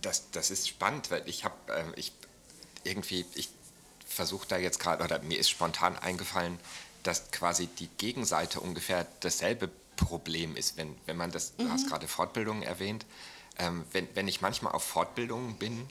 Das, 0.00 0.30
das 0.30 0.50
ist 0.50 0.68
spannend, 0.68 1.10
weil 1.10 1.28
ich 1.28 1.44
habe, 1.44 1.54
äh, 1.72 1.84
ich 1.98 2.12
irgendwie, 2.84 3.24
ich 3.34 3.48
versuche 4.06 4.46
da 4.46 4.56
jetzt 4.56 4.78
gerade, 4.78 5.02
oder 5.02 5.18
mir 5.20 5.38
ist 5.38 5.50
spontan 5.50 5.96
eingefallen, 5.98 6.58
dass 7.02 7.30
quasi 7.30 7.66
die 7.66 7.88
Gegenseite 7.98 8.60
ungefähr 8.60 9.06
dasselbe 9.20 9.70
Problem 9.96 10.56
ist, 10.56 10.76
wenn, 10.76 10.94
wenn 11.06 11.16
man 11.16 11.30
das, 11.30 11.54
mhm. 11.56 11.64
du 11.64 11.70
hast 11.70 11.88
gerade 11.88 12.06
Fortbildungen 12.06 12.62
erwähnt, 12.62 13.06
ähm, 13.58 13.84
wenn, 13.92 14.08
wenn 14.14 14.28
ich 14.28 14.40
manchmal 14.40 14.72
auf 14.72 14.84
Fortbildungen 14.84 15.56
bin 15.56 15.88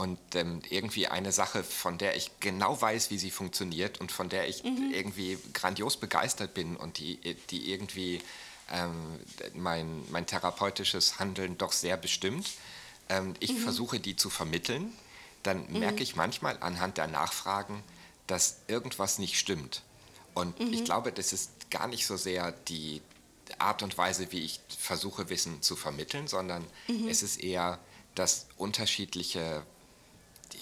und 0.00 0.18
ähm, 0.34 0.62
irgendwie 0.70 1.08
eine 1.08 1.30
Sache, 1.30 1.62
von 1.62 1.98
der 1.98 2.16
ich 2.16 2.30
genau 2.40 2.80
weiß, 2.80 3.10
wie 3.10 3.18
sie 3.18 3.30
funktioniert 3.30 4.00
und 4.00 4.10
von 4.10 4.30
der 4.30 4.48
ich 4.48 4.64
mhm. 4.64 4.90
irgendwie 4.94 5.36
grandios 5.52 5.98
begeistert 5.98 6.54
bin 6.54 6.74
und 6.74 6.96
die, 6.96 7.18
die 7.50 7.70
irgendwie 7.70 8.22
ähm, 8.72 9.20
mein, 9.52 10.02
mein 10.10 10.24
therapeutisches 10.24 11.18
Handeln 11.18 11.58
doch 11.58 11.72
sehr 11.72 11.98
bestimmt, 11.98 12.50
ähm, 13.10 13.34
ich 13.40 13.52
mhm. 13.52 13.58
versuche 13.58 14.00
die 14.00 14.16
zu 14.16 14.30
vermitteln, 14.30 14.90
dann 15.42 15.70
mhm. 15.70 15.80
merke 15.80 16.02
ich 16.02 16.16
manchmal 16.16 16.56
anhand 16.62 16.96
der 16.96 17.06
Nachfragen, 17.06 17.82
dass 18.26 18.60
irgendwas 18.68 19.18
nicht 19.18 19.38
stimmt. 19.38 19.82
Und 20.32 20.58
ich 20.60 20.80
mhm. 20.80 20.84
glaube, 20.84 21.12
das 21.12 21.34
ist 21.34 21.70
gar 21.70 21.88
nicht 21.88 22.06
so 22.06 22.16
sehr 22.16 22.52
die 22.52 23.02
Art 23.58 23.82
und 23.82 23.98
Weise, 23.98 24.32
wie 24.32 24.44
ich 24.46 24.60
versuche, 24.78 25.28
Wissen 25.28 25.60
zu 25.60 25.76
vermitteln, 25.76 26.26
sondern 26.26 26.64
mhm. 26.88 27.06
es 27.06 27.22
ist 27.22 27.42
eher 27.42 27.78
das 28.14 28.46
unterschiedliche 28.56 29.62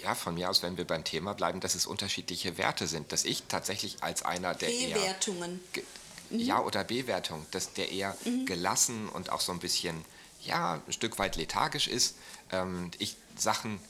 ja, 0.03 0.15
von 0.15 0.35
mir 0.35 0.51
aus, 0.51 0.63
wenn 0.63 0.77
wir 0.77 0.87
beim 0.87 1.05
Thema 1.05 1.35
bleiben, 1.35 1.61
dass 1.61 1.75
es 1.75 1.87
unterschiedliche 1.87 2.59
Werte 2.59 2.87
sind, 2.87 3.13
dass 3.13 3.25
ich 3.25 3.45
tatsächlich 3.49 4.03
als 4.03 4.23
einer 4.23 4.55
der 4.55 4.69
Bewertungen. 4.69 5.61
eher 5.75 5.83
mhm. 6.31 6.41
ja 6.41 6.61
oder 6.61 6.85
Bewertung, 6.85 7.47
dass 7.51 7.73
der 7.73 7.91
eher 7.91 8.17
mhm. 8.25 8.47
gelassen 8.47 9.09
und 9.09 9.31
auch 9.31 9.41
so 9.41 9.53
ein 9.53 9.59
bisschen 9.59 10.05
ja 10.45 10.81
ein 10.87 10.93
Stück 10.93 11.19
weit 11.19 11.37
lethargisch 11.37 11.89
ist, 11.89 12.17
ähm, 12.53 12.91
ich 12.99 13.17
Sachen 13.37 13.81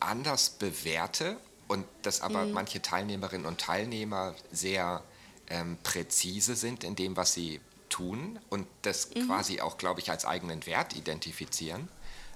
anders 0.00 0.50
bewerte 0.50 1.36
und 1.66 1.84
dass 2.02 2.20
aber 2.20 2.44
mhm. 2.44 2.52
manche 2.52 2.82
Teilnehmerinnen 2.82 3.46
und 3.46 3.60
Teilnehmer 3.60 4.34
sehr 4.52 5.02
ähm, 5.48 5.78
präzise 5.82 6.56
sind 6.56 6.84
in 6.84 6.96
dem, 6.96 7.16
was 7.16 7.34
sie 7.34 7.60
tun 7.88 8.38
und 8.48 8.66
das 8.82 9.10
mhm. 9.14 9.26
quasi 9.26 9.60
auch, 9.60 9.78
glaube 9.78 10.00
ich, 10.00 10.10
als 10.10 10.24
eigenen 10.24 10.66
Wert 10.66 10.94
identifizieren, 10.96 11.88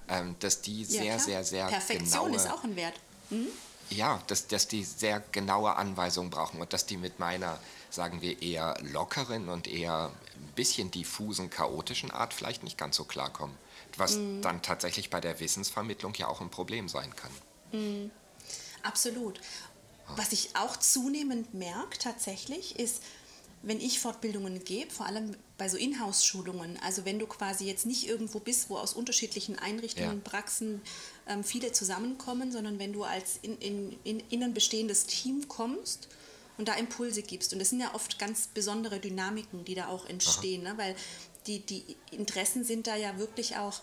ähm, 0.07 0.35
dass 0.39 0.61
die 0.61 0.85
sehr, 0.85 1.03
ja, 1.03 1.19
sehr, 1.19 1.43
sehr 1.43 1.67
Perfektion 1.67 2.25
genaue, 2.25 2.35
ist 2.35 2.51
auch 2.51 2.63
ein 2.63 2.75
Wert. 2.75 2.99
Mhm. 3.29 3.47
Ja, 3.89 4.21
dass, 4.27 4.47
dass 4.47 4.67
die 4.67 4.83
sehr 4.83 5.21
genaue 5.31 5.75
Anweisungen 5.75 6.29
brauchen 6.29 6.61
und 6.61 6.73
dass 6.73 6.85
die 6.85 6.97
mit 6.97 7.19
meiner, 7.19 7.59
sagen 7.89 8.21
wir, 8.21 8.41
eher 8.41 8.77
lockeren 8.81 9.49
und 9.49 9.67
eher 9.67 10.11
ein 10.35 10.53
bisschen 10.55 10.89
diffusen, 10.89 11.49
chaotischen 11.49 12.11
Art 12.11 12.33
vielleicht 12.33 12.63
nicht 12.63 12.77
ganz 12.77 12.95
so 12.95 13.03
klarkommen. 13.03 13.55
Was 13.97 14.15
mhm. 14.15 14.41
dann 14.41 14.61
tatsächlich 14.61 15.09
bei 15.09 15.21
der 15.21 15.39
Wissensvermittlung 15.39 16.13
ja 16.15 16.27
auch 16.27 16.41
ein 16.41 16.49
Problem 16.49 16.89
sein 16.89 17.15
kann. 17.15 17.31
Mhm. 17.71 18.11
Absolut. 18.81 19.39
Was 20.15 20.33
ich 20.33 20.55
auch 20.55 20.77
zunehmend 20.77 21.53
merke 21.53 21.97
tatsächlich 21.97 22.77
ist, 22.77 23.01
wenn 23.63 23.79
ich 23.79 23.99
Fortbildungen 23.99 24.63
gebe, 24.63 24.91
vor 24.91 25.05
allem 25.05 25.35
bei 25.57 25.69
so 25.69 25.77
Inhouse-Schulungen, 25.77 26.77
also 26.83 27.05
wenn 27.05 27.17
du 27.17 27.25
quasi 27.25 27.65
jetzt 27.65 27.85
nicht 27.85 28.07
irgendwo 28.07 28.39
bist, 28.39 28.69
wo 28.69 28.77
aus 28.77 28.93
unterschiedlichen 28.93 29.57
Einrichtungen, 29.57 30.21
ja. 30.23 30.29
Praxen 30.29 30.81
ähm, 31.27 31.45
viele 31.45 31.71
zusammenkommen, 31.71 32.51
sondern 32.51 32.77
wenn 32.77 32.91
du 32.91 33.03
als 33.03 33.39
in, 33.41 33.57
in, 33.59 33.95
in 34.03 34.19
innen 34.29 34.53
bestehendes 34.53 35.05
Team 35.05 35.47
kommst 35.47 36.09
und 36.57 36.67
da 36.67 36.73
Impulse 36.73 37.23
gibst. 37.23 37.53
Und 37.53 37.59
das 37.59 37.69
sind 37.69 37.79
ja 37.79 37.95
oft 37.95 38.19
ganz 38.19 38.47
besondere 38.47 38.99
Dynamiken, 38.99 39.63
die 39.63 39.75
da 39.75 39.87
auch 39.87 40.07
entstehen, 40.07 40.63
ne? 40.63 40.73
weil 40.75 40.93
die, 41.47 41.59
die 41.59 41.95
Interessen 42.11 42.65
sind 42.65 42.85
da 42.87 42.97
ja 42.97 43.17
wirklich 43.17 43.55
auch 43.55 43.81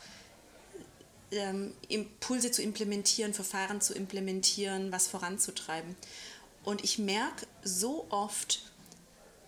ähm, 1.32 1.72
Impulse 1.88 2.50
zu 2.50 2.60
implementieren, 2.62 3.32
Verfahren 3.32 3.80
zu 3.80 3.94
implementieren, 3.94 4.92
was 4.92 5.08
voranzutreiben. 5.08 5.96
Und 6.64 6.84
ich 6.84 6.98
merke 6.98 7.46
so 7.62 8.06
oft, 8.10 8.69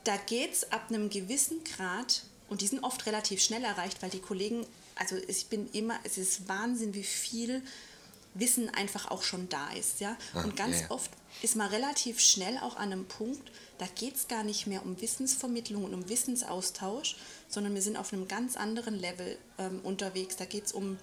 da 0.04 0.16
geht 0.16 0.52
es 0.52 0.72
ab 0.72 0.86
einem 0.88 1.10
gewissen 1.10 1.62
Grad, 1.64 2.22
und 2.52 2.60
die 2.60 2.66
sind 2.66 2.84
oft 2.84 3.06
relativ 3.06 3.42
schnell 3.42 3.64
erreicht, 3.64 4.02
weil 4.02 4.10
die 4.10 4.20
Kollegen, 4.20 4.66
also 4.96 5.16
ich 5.26 5.46
bin 5.46 5.70
immer, 5.72 5.98
es 6.04 6.18
ist 6.18 6.48
Wahnsinn, 6.48 6.92
wie 6.92 7.02
viel 7.02 7.62
Wissen 8.34 8.68
einfach 8.68 9.10
auch 9.10 9.22
schon 9.22 9.48
da 9.48 9.70
ist. 9.72 10.00
Ja? 10.00 10.18
Ah, 10.34 10.42
und 10.42 10.54
ganz 10.54 10.76
ja, 10.76 10.82
ja. 10.82 10.90
oft 10.90 11.10
ist 11.40 11.56
man 11.56 11.68
relativ 11.68 12.20
schnell 12.20 12.58
auch 12.58 12.76
an 12.76 12.92
einem 12.92 13.06
Punkt, 13.06 13.50
da 13.78 13.86
geht 13.86 14.16
es 14.16 14.28
gar 14.28 14.44
nicht 14.44 14.66
mehr 14.66 14.84
um 14.84 15.00
Wissensvermittlung 15.00 15.84
und 15.84 15.94
um 15.94 16.10
Wissensaustausch, 16.10 17.16
sondern 17.48 17.74
wir 17.74 17.80
sind 17.80 17.96
auf 17.96 18.12
einem 18.12 18.28
ganz 18.28 18.58
anderen 18.58 18.98
Level 18.98 19.38
ähm, 19.56 19.80
unterwegs. 19.82 20.36
Da 20.36 20.44
geht 20.44 20.66
es 20.66 20.72
um 20.72 20.98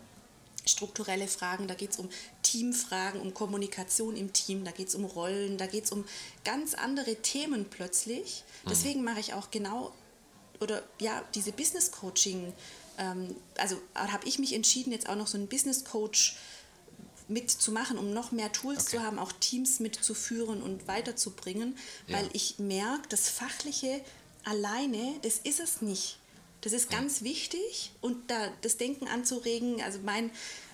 strukturelle 0.68 1.28
Fragen, 1.28 1.68
da 1.68 1.74
geht 1.74 1.92
es 1.92 1.98
um 1.98 2.10
Teamfragen, 2.50 3.22
um 3.22 3.34
Kommunikation 3.34 4.16
im 4.16 4.34
Team, 4.34 4.66
da 4.66 4.72
geht 4.72 4.88
es 4.88 4.96
um 4.96 5.06
Rollen, 5.06 5.58
da 5.58 5.68
geht 5.68 5.86
es 5.86 5.92
um 5.92 6.04
ganz 6.44 6.74
andere 6.74 7.16
Themen 7.18 7.66
plötzlich. 7.70 8.44
Mhm. 8.64 8.70
Deswegen 8.70 9.04
mache 9.04 9.20
ich 9.20 9.34
auch 9.34 9.52
genau, 9.52 9.94
oder 10.60 10.84
ja, 11.00 11.24
diese 11.36 11.52
Business 11.52 11.92
Coaching, 11.92 12.54
ähm, 12.98 13.36
also 13.58 13.78
habe 13.94 14.28
ich 14.28 14.40
mich 14.40 14.54
entschieden, 14.54 14.92
jetzt 14.92 15.08
auch 15.08 15.16
noch 15.16 15.28
so 15.28 15.38
einen 15.38 15.48
Business 15.48 15.86
Coach 15.86 16.38
mitzumachen, 17.28 18.00
um 18.00 18.14
noch 18.14 18.32
mehr 18.32 18.52
Tools 18.52 18.88
okay. 18.88 18.98
zu 18.98 19.04
haben, 19.04 19.20
auch 19.20 19.32
Teams 19.32 19.80
mitzuführen 19.80 20.64
und 20.64 20.88
weiterzubringen, 20.88 21.78
ja. 22.08 22.18
weil 22.18 22.30
ich 22.34 22.58
merke, 22.58 23.08
das 23.10 23.30
Fachliche 23.30 24.02
alleine, 24.44 25.20
das 25.22 25.38
ist 25.38 25.60
es 25.60 25.84
nicht. 25.84 26.18
Das 26.62 26.74
ist 26.74 26.90
ganz 26.90 27.22
wichtig 27.22 27.92
und 28.02 28.30
da 28.30 28.52
das 28.62 28.76
Denken 28.76 29.08
anzuregen, 29.08 29.82
also 29.82 30.00
mein, 30.04 30.30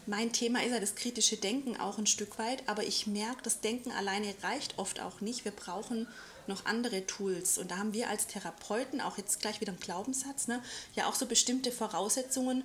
mein 0.07 0.31
Thema 0.31 0.63
ist 0.63 0.71
ja 0.71 0.79
das 0.79 0.95
kritische 0.95 1.37
Denken 1.37 1.77
auch 1.77 1.97
ein 1.97 2.07
Stück 2.07 2.37
weit, 2.37 2.63
aber 2.67 2.83
ich 2.83 3.07
merke, 3.07 3.41
das 3.43 3.61
Denken 3.61 3.91
alleine 3.91 4.33
reicht 4.43 4.77
oft 4.77 4.99
auch 4.99 5.21
nicht. 5.21 5.45
Wir 5.45 5.51
brauchen 5.51 6.07
noch 6.47 6.65
andere 6.65 7.07
Tools 7.07 7.57
und 7.57 7.71
da 7.71 7.77
haben 7.77 7.93
wir 7.93 8.09
als 8.09 8.27
Therapeuten, 8.27 9.01
auch 9.01 9.17
jetzt 9.17 9.41
gleich 9.41 9.61
wieder 9.61 9.73
ein 9.73 9.79
Glaubenssatz, 9.79 10.47
ne, 10.47 10.61
ja 10.95 11.07
auch 11.07 11.15
so 11.15 11.25
bestimmte 11.25 11.71
Voraussetzungen, 11.71 12.63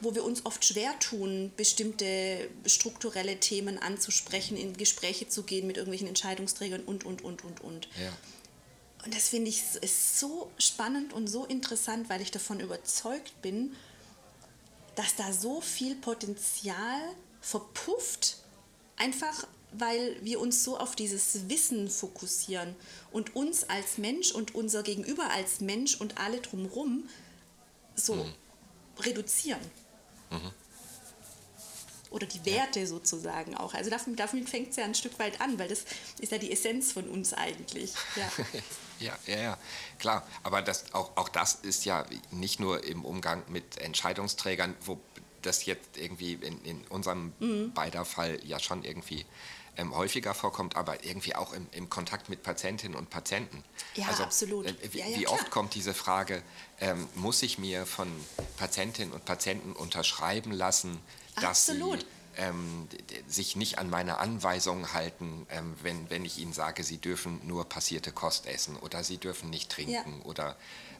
wo 0.00 0.14
wir 0.14 0.24
uns 0.24 0.46
oft 0.46 0.64
schwer 0.64 0.98
tun, 1.00 1.52
bestimmte 1.56 2.48
strukturelle 2.66 3.40
Themen 3.40 3.78
anzusprechen, 3.78 4.56
in 4.56 4.76
Gespräche 4.76 5.28
zu 5.28 5.42
gehen 5.42 5.66
mit 5.66 5.76
irgendwelchen 5.76 6.08
Entscheidungsträgern 6.08 6.82
und, 6.82 7.04
und, 7.04 7.22
und, 7.22 7.44
und, 7.44 7.60
und. 7.60 7.88
Ja. 8.00 8.12
Und 9.04 9.14
das 9.14 9.28
finde 9.28 9.50
ich 9.50 9.62
ist 9.80 10.18
so 10.18 10.50
spannend 10.58 11.12
und 11.12 11.26
so 11.28 11.44
interessant, 11.44 12.08
weil 12.08 12.20
ich 12.20 12.30
davon 12.30 12.60
überzeugt 12.60 13.42
bin, 13.42 13.74
dass 14.98 15.14
da 15.14 15.32
so 15.32 15.60
viel 15.60 15.94
Potenzial 15.94 17.00
verpufft, 17.40 18.38
einfach 18.96 19.46
weil 19.70 20.16
wir 20.22 20.40
uns 20.40 20.64
so 20.64 20.78
auf 20.78 20.96
dieses 20.96 21.48
Wissen 21.48 21.88
fokussieren 21.88 22.74
und 23.12 23.36
uns 23.36 23.68
als 23.68 23.98
Mensch 23.98 24.32
und 24.32 24.54
unser 24.54 24.82
Gegenüber 24.82 25.30
als 25.30 25.60
Mensch 25.60 26.00
und 26.00 26.18
alle 26.18 26.40
drumherum 26.40 27.08
so 27.94 28.14
mhm. 28.14 28.34
reduzieren. 28.98 29.60
Mhm 30.30 30.52
oder 32.10 32.26
die 32.26 32.44
Werte 32.46 32.80
ja. 32.80 32.86
sozusagen 32.86 33.54
auch. 33.54 33.74
Also 33.74 33.90
damit, 33.90 34.18
damit 34.18 34.48
fängt 34.48 34.70
es 34.70 34.76
ja 34.76 34.84
ein 34.84 34.94
Stück 34.94 35.18
weit 35.18 35.40
an, 35.40 35.58
weil 35.58 35.68
das 35.68 35.84
ist 36.18 36.32
ja 36.32 36.38
die 36.38 36.50
Essenz 36.50 36.92
von 36.92 37.06
uns 37.06 37.34
eigentlich. 37.34 37.92
Ja, 38.16 38.30
ja, 38.98 39.16
ja, 39.26 39.38
ja, 39.38 39.58
klar. 39.98 40.26
Aber 40.42 40.62
das, 40.62 40.94
auch, 40.94 41.16
auch 41.16 41.28
das 41.28 41.54
ist 41.54 41.84
ja 41.84 42.04
nicht 42.30 42.60
nur 42.60 42.84
im 42.84 43.04
Umgang 43.04 43.42
mit 43.48 43.78
Entscheidungsträgern, 43.78 44.74
wo 44.84 45.00
das 45.42 45.64
jetzt 45.66 45.96
irgendwie 45.96 46.34
in, 46.34 46.62
in 46.64 46.80
unserem 46.88 47.32
mhm. 47.38 47.72
beider 47.72 48.04
Fall 48.04 48.40
ja 48.44 48.58
schon 48.58 48.84
irgendwie 48.84 49.24
ähm, 49.76 49.96
häufiger 49.96 50.34
vorkommt, 50.34 50.76
aber 50.76 51.04
irgendwie 51.04 51.36
auch 51.36 51.52
im, 51.52 51.66
im, 51.70 51.88
Kontakt 51.88 52.28
mit 52.28 52.42
Patientinnen 52.42 52.96
und 52.96 53.10
Patienten. 53.10 53.62
Ja, 53.94 54.08
also, 54.08 54.24
absolut. 54.24 54.66
Äh, 54.66 54.74
wie, 54.92 54.98
ja, 54.98 55.06
ja, 55.06 55.18
wie 55.18 55.28
oft 55.28 55.50
kommt 55.50 55.74
diese 55.74 55.94
Frage, 55.94 56.42
ähm, 56.80 57.08
muss 57.14 57.42
ich 57.42 57.58
mir 57.58 57.86
von 57.86 58.08
Patientinnen 58.56 59.14
und 59.14 59.24
Patienten 59.24 59.72
unterschreiben 59.72 60.50
lassen, 60.50 60.98
dass 61.36 61.70
Absolut. 61.70 62.00
sie 62.00 62.06
ähm, 62.38 62.88
sich 63.26 63.56
nicht 63.56 63.78
an 63.78 63.90
meine 63.90 64.18
Anweisungen 64.18 64.92
halten, 64.94 65.46
ähm, 65.50 65.74
wenn, 65.82 66.08
wenn 66.08 66.24
ich 66.24 66.38
ihnen 66.38 66.52
sage, 66.52 66.84
sie 66.84 66.98
dürfen 66.98 67.40
nur 67.46 67.68
passierte 67.68 68.12
Kost 68.12 68.46
essen 68.46 68.76
oder 68.76 69.04
sie 69.04 69.18
dürfen 69.18 69.50
nicht 69.50 69.70
trinken 69.70 70.20
ja. 70.20 70.24
oder 70.24 70.56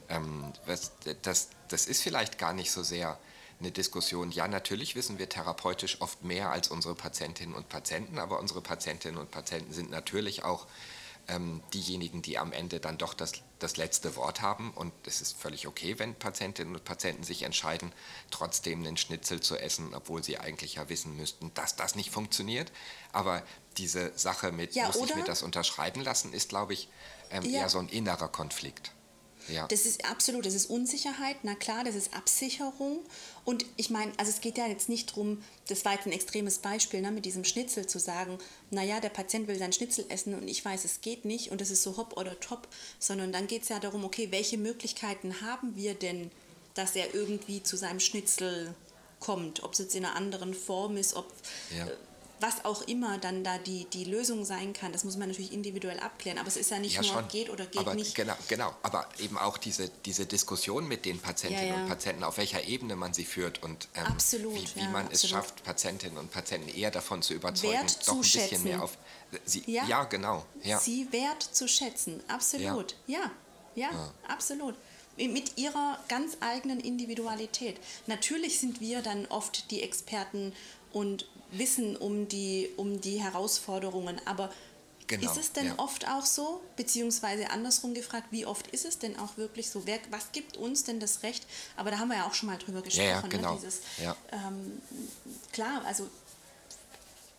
ähm, 0.09 0.53
was, 0.65 0.91
das, 1.21 1.49
das 1.69 1.85
ist 1.85 2.03
vielleicht 2.03 2.37
gar 2.37 2.53
nicht 2.53 2.71
so 2.71 2.83
sehr 2.83 3.17
eine 3.59 3.71
Diskussion. 3.71 4.31
Ja, 4.31 4.47
natürlich 4.47 4.95
wissen 4.95 5.19
wir 5.19 5.29
therapeutisch 5.29 6.01
oft 6.01 6.23
mehr 6.23 6.49
als 6.49 6.69
unsere 6.69 6.95
Patientinnen 6.95 7.55
und 7.55 7.69
Patienten, 7.69 8.19
aber 8.19 8.39
unsere 8.39 8.61
Patientinnen 8.61 9.17
und 9.17 9.31
Patienten 9.31 9.73
sind 9.73 9.89
natürlich 9.89 10.43
auch 10.43 10.67
ähm, 11.29 11.61
diejenigen, 11.73 12.21
die 12.21 12.37
am 12.37 12.51
Ende 12.51 12.79
dann 12.79 12.97
doch 12.97 13.13
das, 13.13 13.33
das 13.59 13.77
letzte 13.77 14.15
Wort 14.15 14.41
haben. 14.41 14.71
Und 14.71 14.93
es 15.05 15.21
ist 15.21 15.39
völlig 15.39 15.67
okay, 15.67 15.99
wenn 15.99 16.15
Patientinnen 16.15 16.75
und 16.75 16.83
Patienten 16.83 17.23
sich 17.23 17.43
entscheiden, 17.43 17.91
trotzdem 18.31 18.79
einen 18.79 18.97
Schnitzel 18.97 19.39
zu 19.39 19.57
essen, 19.57 19.93
obwohl 19.93 20.23
sie 20.23 20.39
eigentlich 20.39 20.75
ja 20.75 20.89
wissen 20.89 21.15
müssten, 21.15 21.51
dass 21.53 21.75
das 21.75 21.95
nicht 21.95 22.11
funktioniert. 22.11 22.71
Aber 23.11 23.43
diese 23.77 24.11
Sache 24.17 24.51
mit, 24.51 24.75
ja, 24.75 24.87
muss 24.87 24.97
ich 24.97 25.15
mir 25.15 25.23
das 25.23 25.43
unterschreiben 25.43 26.01
lassen, 26.01 26.33
ist, 26.33 26.49
glaube 26.49 26.73
ich, 26.73 26.89
ähm, 27.31 27.43
ja. 27.43 27.61
eher 27.61 27.69
so 27.69 27.79
ein 27.79 27.89
innerer 27.89 28.27
Konflikt. 28.27 28.91
Ja. 29.47 29.67
Das 29.67 29.85
ist 29.85 30.05
absolut, 30.05 30.45
das 30.45 30.53
ist 30.53 30.69
Unsicherheit, 30.69 31.37
na 31.43 31.55
klar, 31.55 31.83
das 31.83 31.95
ist 31.95 32.13
Absicherung. 32.13 32.99
Und 33.45 33.65
ich 33.77 33.89
meine, 33.89 34.11
also 34.17 34.29
es 34.31 34.41
geht 34.41 34.57
ja 34.57 34.67
jetzt 34.67 34.89
nicht 34.89 35.11
darum, 35.11 35.43
das 35.67 35.85
war 35.85 35.93
jetzt 35.93 36.05
ein 36.05 36.11
extremes 36.11 36.59
Beispiel, 36.59 37.01
ne, 37.01 37.11
mit 37.11 37.25
diesem 37.25 37.43
Schnitzel 37.43 37.87
zu 37.87 37.99
sagen, 37.99 38.37
naja, 38.69 38.99
der 38.99 39.09
Patient 39.09 39.47
will 39.47 39.57
sein 39.57 39.73
Schnitzel 39.73 40.05
essen 40.09 40.35
und 40.35 40.47
ich 40.47 40.63
weiß, 40.63 40.85
es 40.85 41.01
geht 41.01 41.25
nicht 41.25 41.51
und 41.51 41.61
das 41.61 41.71
ist 41.71 41.83
so 41.83 41.97
hopp 41.97 42.17
oder 42.17 42.39
top, 42.39 42.67
sondern 42.99 43.31
dann 43.31 43.47
geht 43.47 43.63
es 43.63 43.69
ja 43.69 43.79
darum, 43.79 44.03
okay, 44.03 44.27
welche 44.31 44.57
Möglichkeiten 44.57 45.41
haben 45.41 45.75
wir 45.75 45.93
denn, 45.93 46.31
dass 46.73 46.95
er 46.95 47.13
irgendwie 47.13 47.63
zu 47.63 47.77
seinem 47.77 47.99
Schnitzel 47.99 48.75
kommt, 49.19 49.63
ob 49.63 49.73
es 49.73 49.79
jetzt 49.79 49.95
in 49.95 50.05
einer 50.05 50.15
anderen 50.15 50.53
Form 50.53 50.97
ist, 50.97 51.15
ob 51.15 51.31
Ja. 51.75 51.87
Was 52.41 52.63
auch 52.65 52.81
immer 52.83 53.17
dann 53.17 53.43
da 53.43 53.57
die, 53.57 53.85
die 53.85 54.05
Lösung 54.05 54.45
sein 54.45 54.73
kann, 54.73 54.91
das 54.93 55.03
muss 55.03 55.17
man 55.17 55.27
natürlich 55.29 55.51
individuell 55.51 55.99
abklären. 55.99 56.37
Aber 56.37 56.47
es 56.47 56.55
ist 56.57 56.71
ja 56.71 56.79
nicht 56.79 56.95
Ja, 56.95 57.01
nur 57.01 57.11
schon. 57.11 57.27
geht 57.27 57.49
oder 57.49 57.65
geht 57.65 57.77
aber 57.79 57.95
nicht. 57.95 58.15
Genau, 58.15 58.35
genau. 58.47 58.73
Aber 58.81 59.07
eben 59.19 59.37
auch 59.37 59.57
diese, 59.57 59.89
diese 60.05 60.25
Diskussion 60.25 60.87
mit 60.87 61.05
den 61.05 61.19
Patientinnen 61.19 61.67
Ja, 61.69 61.75
ja. 61.75 61.81
und 61.83 61.89
Patienten, 61.89 62.23
auf 62.23 62.37
welcher 62.37 62.63
Ebene 62.63 62.95
man 62.95 63.13
sie 63.13 63.25
führt 63.25 63.61
und 63.63 63.87
ähm, 63.95 64.05
Absolut, 64.05 64.75
wie, 64.75 64.81
wie 64.81 64.87
man 64.87 65.05
es 65.07 65.23
absolut. 65.25 65.29
schafft, 65.45 65.63
Patientinnen 65.63 66.17
und 66.17 66.31
Patienten 66.31 66.69
eher 66.69 66.91
davon 66.91 67.21
zu 67.21 67.33
überzeugen, 67.33 67.73
Wert 67.73 68.07
doch 68.07 68.15
ein 68.15 68.21
bisschen 68.21 68.63
mehr 68.63 68.83
auf. 68.83 68.97
Sie, 69.45 69.63
Ja. 69.67 70.05
genau. 70.05 70.45
Sie 70.79 71.11
wert 71.11 71.43
zu 71.43 71.67
schätzen, 71.67 72.23
absolut. 72.27 72.95
Ja, 73.07 73.31
ja, 73.75 73.89
Ja. 73.91 74.13
absolut. 74.27 74.75
Mit 75.17 75.57
ihrer 75.57 75.99
ganz 76.07 76.37
eigenen 76.39 76.79
Individualität. 76.79 77.75
Natürlich 78.07 78.59
sind 78.61 78.79
wir 78.79 79.01
dann 79.01 79.25
oft 79.25 79.69
die 79.71 79.81
Experten 79.83 80.53
und 80.93 81.27
wissen 81.51 81.95
um 81.97 82.27
die, 82.27 82.69
um 82.77 83.01
die 83.01 83.21
Herausforderungen, 83.21 84.19
aber 84.25 84.51
Genau, 85.07 85.31
ist 85.31 85.39
es 85.39 85.51
denn 85.53 85.65
ja. 85.65 85.73
oft 85.77 86.07
auch 86.07 86.23
so, 86.23 86.61
beziehungsweise 86.75 87.49
andersrum 87.49 87.95
gefragt, 87.95 88.27
wie 88.29 88.45
oft 88.45 88.67
ist 88.67 88.85
es 88.85 88.99
denn 88.99 89.17
auch 89.17 89.37
wirklich 89.37 89.67
so? 89.71 89.87
Wer, 89.87 89.97
was 90.11 90.31
gibt 90.33 90.55
uns 90.55 90.83
denn 90.83 90.99
das 90.99 91.23
Recht? 91.23 91.47
Aber 91.77 91.89
da 91.89 91.97
haben 91.97 92.09
wir 92.09 92.17
ja 92.17 92.27
auch 92.27 92.35
schon 92.35 92.45
mal 92.47 92.59
drüber 92.59 92.83
gesprochen. 92.83 93.07
ja, 93.07 93.21
genau. 93.21 93.53
Ne? 93.53 93.59
Dieses, 93.59 93.81
Ja. 94.03 94.15
ähm, 94.31 94.79
klar, 95.51 95.81
also 95.85 96.07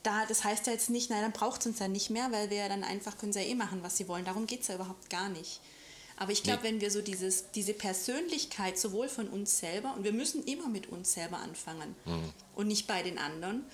da, 0.02 0.24
das 0.26 0.44
heißt 0.44 0.66
ja 0.66 0.72
jetzt 0.72 0.90
nicht, 0.90 1.10
nein, 1.10 1.22
dann 1.22 1.32
braucht 1.32 1.60
es 1.60 1.66
uns 1.66 1.78
ja 1.78 1.86
nicht 1.88 2.10
mehr, 2.10 2.32
weil 2.32 2.50
wir 2.50 2.56
ja 2.56 2.68
dann 2.68 2.82
einfach 2.84 3.16
können 3.18 3.32
sie 3.32 3.40
ja 3.40 3.46
eh 3.46 3.54
machen, 3.54 3.82
was 3.82 3.96
sie 3.96 4.08
wollen. 4.08 4.24
Darum 4.24 4.46
geht 4.46 4.62
es 4.62 4.68
ja 4.68 4.74
überhaupt 4.76 5.10
gar 5.10 5.28
nicht. 5.28 5.60
Aber 6.16 6.32
ich 6.32 6.42
glaube, 6.42 6.62
Nee. 6.62 6.68
wenn 6.70 6.80
wir 6.80 6.90
so 6.90 7.00
dieses, 7.02 7.50
diese 7.52 7.72
Persönlichkeit 7.72 8.78
sowohl 8.78 9.08
von 9.08 9.28
uns 9.28 9.58
selber, 9.58 9.94
und 9.96 10.04
wir 10.04 10.12
müssen 10.12 10.44
immer 10.44 10.68
mit 10.68 10.88
uns 10.88 11.12
selber 11.12 11.38
anfangen 11.38 11.94
Mhm. 12.04 12.32
und 12.56 12.66
nicht 12.66 12.86
bei 12.86 13.02
den 13.02 13.18
anderen, 13.18 13.64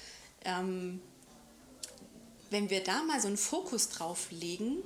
ähm, 0.46 1.00
wenn 2.50 2.70
wir 2.70 2.82
da 2.82 3.02
mal 3.02 3.20
so 3.20 3.26
einen 3.28 3.36
Fokus 3.36 3.88
drauf 3.90 4.28
legen, 4.30 4.78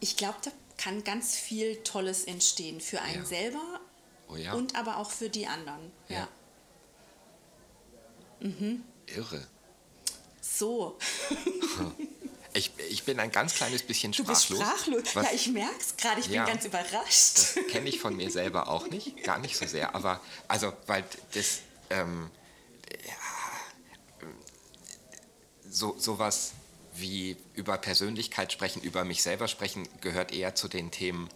ich 0.00 0.16
glaube, 0.16 0.38
da 0.42 0.50
kann 0.78 1.04
ganz 1.04 1.36
viel 1.36 1.76
Tolles 1.84 2.24
entstehen 2.24 2.80
für 2.80 3.00
einen 3.02 3.22
Ja. 3.22 3.24
selber 3.24 3.80
Oh 4.28 4.36
ja. 4.36 4.52
und 4.54 4.74
aber 4.76 4.96
auch 4.98 5.10
für 5.10 5.28
die 5.30 5.46
anderen. 5.46 5.92
Ja. 6.08 6.28
Irre. 9.06 9.46
So. 10.40 10.98
Ich, 12.52 12.70
ich 12.88 13.04
bin 13.04 13.18
ein 13.20 13.30
ganz 13.32 13.54
kleines 13.54 13.82
bisschen 13.82 14.12
Du 14.12 14.24
bist 14.24 14.44
sprachlos. 14.44 14.60
sprachlos. 15.08 15.16
was- 15.16 15.24
ja, 15.26 15.32
ich 15.32 15.48
merke 15.48 15.74
es 15.80 15.96
gerade. 15.96 16.20
Ich 16.20 16.26
Ja. 16.28 16.44
bin 16.44 16.54
ganz 16.54 16.64
überrascht. 16.64 17.38
Das 17.38 17.54
kenne 17.70 17.88
ich 17.88 17.98
von 18.00 18.16
mir 18.16 18.30
selber 18.30 18.68
auch 18.68 18.88
nicht, 18.88 19.22
gar 19.24 19.38
nicht 19.38 19.56
so 19.56 19.66
sehr. 19.66 19.94
Aber 19.94 20.20
also, 20.48 20.72
weil 20.86 21.04
das 21.32 21.60
ähm, 21.90 22.30
so 25.70 25.96
sowas 25.98 26.52
wie 26.94 27.36
über 27.54 27.76
Persönlichkeit 27.78 28.52
sprechen, 28.52 28.80
über 28.82 29.04
mich 29.04 29.22
selber 29.22 29.48
sprechen, 29.48 29.86
gehört 30.00 30.32
eher 30.32 30.54
zu 30.54 30.68
den 30.68 30.90
Themen, 30.90 31.28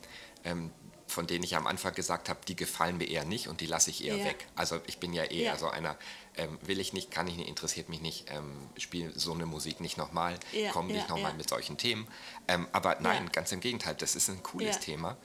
ähm, 0.45 0.71
von 1.07 1.27
denen 1.27 1.43
ich 1.45 1.57
am 1.57 1.67
Anfang 1.67 1.93
gesagt 1.93 2.29
habe, 2.29 2.39
die 2.47 2.57
gefallen 2.57 2.97
mir 2.97 3.09
eher 3.09 3.25
nicht 3.25 3.49
und 3.49 3.61
die 3.61 3.67
lasse 3.67 3.91
ich 3.91 4.05
eher 4.05 4.19
Ja. 4.19 4.25
weg. 4.25 4.47
Also 4.55 4.81
ich 4.87 4.99
bin 4.99 5.13
ja 5.13 5.25
eher 5.25 5.53
Ja. 5.53 5.59
so 5.59 5.69
einer, 5.69 5.97
ähm, 6.37 6.57
will 6.63 6.79
ich 6.81 6.93
nicht, 6.93 7.11
kann 7.11 7.27
ich 7.27 7.37
nicht, 7.37 7.49
interessiert 7.49 7.89
mich 7.89 8.01
nicht, 8.01 8.27
ähm, 8.31 8.71
spiele 8.79 9.13
so 9.19 9.33
eine 9.33 9.45
Musik 9.45 9.81
nicht 9.81 9.97
nochmal, 9.99 10.39
Ja, 10.53 10.71
komme 10.71 10.93
nicht 10.93 11.09
nochmal 11.09 11.35
mit 11.35 11.49
solchen 11.49 11.77
Themen. 11.77 12.07
Ähm, 12.49 12.67
aber 12.73 12.99
nein, 13.01 13.29
ganz 13.33 13.51
im 13.53 13.61
Gegenteil, 13.61 13.97
das 13.97 14.15
ist 14.15 14.29
ein 14.31 14.43
cooles. 14.43 14.79
Thema. 14.79 15.17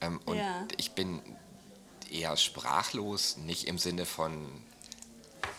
Ähm, 0.00 0.18
und 0.24 0.42
ich 0.76 0.92
bin 0.92 1.20
eher 2.10 2.36
sprachlos, 2.36 3.36
nicht 3.36 3.66
im 3.68 3.78
Sinne 3.78 4.06
von, 4.06 4.46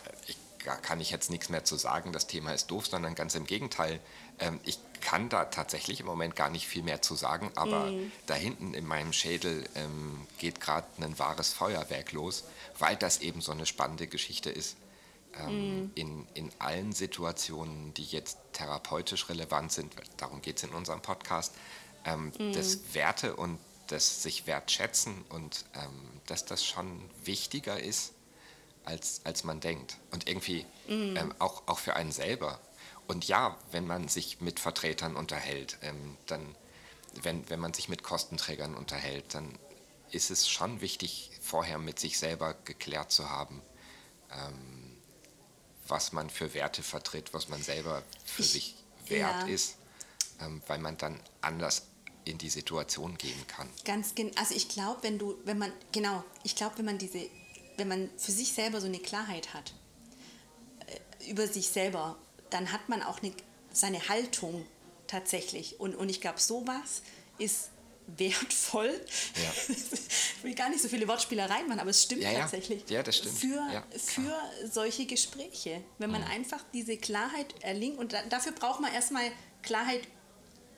äh, 0.04 0.12
ich 0.26 0.36
kann 0.74 1.00
ich 1.00 1.10
jetzt 1.10 1.30
nichts 1.30 1.48
mehr 1.48 1.64
zu 1.64 1.76
sagen, 1.76 2.12
das 2.12 2.26
Thema 2.26 2.52
ist 2.52 2.70
doof, 2.72 2.88
sondern 2.88 3.14
ganz 3.14 3.36
im 3.36 3.44
Gegenteil. 3.46 4.00
Ähm, 4.40 4.58
ich 4.64 4.78
kann 5.00 5.28
da 5.28 5.44
tatsächlich 5.44 6.00
im 6.00 6.06
Moment 6.06 6.34
gar 6.34 6.50
nicht 6.50 6.66
viel 6.66 6.82
mehr 6.82 7.00
zu 7.02 7.14
sagen, 7.14 7.52
aber 7.54 7.92
Mhm. 7.92 8.10
da 8.26 8.34
hinten 8.34 8.74
in 8.74 8.84
meinem 8.86 9.12
Schädel 9.12 9.68
ähm, 9.76 10.26
geht 10.38 10.60
gerade 10.60 10.86
ein 11.00 11.18
wahres 11.18 11.52
Feuerwerk 11.52 12.10
los, 12.12 12.44
weil 12.78 12.96
das 12.96 13.20
eben 13.20 13.40
so 13.40 13.52
eine 13.52 13.66
spannende 13.66 14.08
Geschichte 14.08 14.50
ist. 14.50 14.76
Mhm. 15.38 15.40
Ähm, 15.48 15.90
in, 15.94 16.26
in 16.34 16.50
allen 16.58 16.92
Situationen, 16.92 17.94
die 17.94 18.04
jetzt 18.04 18.38
therapeutisch 18.52 19.28
relevant 19.28 19.70
sind, 19.70 19.92
darum 20.16 20.40
geht 20.42 20.56
es 20.56 20.62
in 20.64 20.70
unserem 20.70 21.00
Podcast, 21.02 21.54
Mhm. 22.06 22.52
das 22.52 22.94
Werte 22.94 23.34
und 23.36 23.58
das 23.88 24.22
sich 24.22 24.46
wertschätzen 24.46 25.24
und 25.28 25.64
dass 26.26 26.44
das 26.44 26.64
schon 26.64 27.00
wichtiger 27.24 27.80
ist, 27.80 28.12
als, 28.86 29.20
als 29.24 29.44
man 29.44 29.60
denkt. 29.60 29.98
Und 30.10 30.26
irgendwie 30.28 30.64
Mhm. 30.88 31.16
ähm, 31.16 31.34
auch, 31.38 31.64
auch 31.66 31.78
für 31.78 31.94
einen 31.96 32.12
selber. 32.12 32.58
Und 33.08 33.28
ja, 33.28 33.56
wenn 33.70 33.86
man 33.86 34.08
sich 34.08 34.40
mit 34.40 34.58
Vertretern 34.60 35.16
unterhält, 35.16 35.76
ähm, 35.82 36.16
dann, 36.26 36.54
wenn, 37.22 37.48
wenn 37.50 37.60
man 37.60 37.74
sich 37.74 37.88
mit 37.88 38.02
Kostenträgern 38.02 38.74
unterhält, 38.74 39.34
dann 39.34 39.58
ist 40.10 40.30
es 40.30 40.48
schon 40.48 40.80
wichtig, 40.80 41.30
vorher 41.42 41.78
mit 41.78 41.98
sich 41.98 42.18
selber 42.18 42.54
geklärt 42.64 43.10
zu 43.12 43.28
haben, 43.28 43.60
ähm, 44.32 44.96
was 45.88 46.12
man 46.12 46.30
für 46.30 46.54
Werte 46.54 46.82
vertritt, 46.82 47.32
was 47.34 47.48
man 47.48 47.62
selber 47.62 48.02
für 48.24 48.42
Ich- 48.42 48.52
sich 48.52 48.74
wert 49.08 49.42
ja. 49.42 49.46
ist, 49.54 49.76
ähm, 50.40 50.62
weil 50.66 50.78
man 50.78 50.96
dann 50.96 51.20
anders 51.40 51.82
in 52.24 52.38
die 52.38 52.50
Situation 52.50 53.16
gehen 53.18 53.46
kann. 53.46 53.68
Ganz 53.84 54.14
gen 54.16 54.36
also 54.36 54.54
ich 54.54 54.68
glaube, 54.68 55.02
wenn 55.04 55.18
du, 55.18 55.36
wenn 55.44 55.58
man, 55.58 55.72
genau, 55.92 56.24
ich 56.42 56.56
glaube, 56.56 56.78
wenn 56.78 56.84
man 56.86 56.98
diese, 56.98 57.28
wenn 57.76 57.88
man 57.88 58.10
für 58.16 58.32
sich 58.32 58.52
selber 58.52 58.80
so 58.80 58.86
eine 58.86 58.98
Klarheit 58.98 59.54
hat 59.54 59.72
äh, 60.86 61.30
über 61.30 61.46
sich 61.46 61.68
selber, 61.68 62.16
dann 62.50 62.72
hat 62.72 62.88
man 62.88 63.02
auch 63.02 63.22
eine, 63.22 63.32
seine 63.72 64.08
Haltung 64.08 64.66
tatsächlich. 65.06 65.80
Und, 65.80 65.94
und 65.94 66.08
ich 66.08 66.20
glaube, 66.20 66.40
sowas 66.40 67.02
ist 67.38 67.70
wertvoll. 68.06 69.00
Ja. 69.34 69.74
ich 69.74 70.44
will 70.44 70.54
gar 70.54 70.68
nicht 70.70 70.80
so 70.80 70.88
viele 70.88 71.08
Wortspielereien 71.08 71.66
machen, 71.68 71.80
aber 71.80 71.90
es 71.90 72.04
stimmt 72.04 72.22
Ja, 72.22 72.30
ja. 72.30 72.40
tatsächlich. 72.40 72.88
Ja, 72.88 73.02
das 73.02 73.18
stimmt. 73.18 73.38
Für, 73.38 73.84
für 73.96 74.34
solche 74.70 75.06
Gespräche. 75.06 75.82
Wenn 75.98 76.10
man 76.10 76.22
einfach 76.22 76.64
diese 76.72 76.96
Klarheit 76.96 77.54
erlingt 77.60 77.98
und 77.98 78.12
da, 78.12 78.22
dafür 78.28 78.52
braucht 78.52 78.80
man 78.80 78.92
erstmal 78.92 79.30
Klarheit 79.62 80.02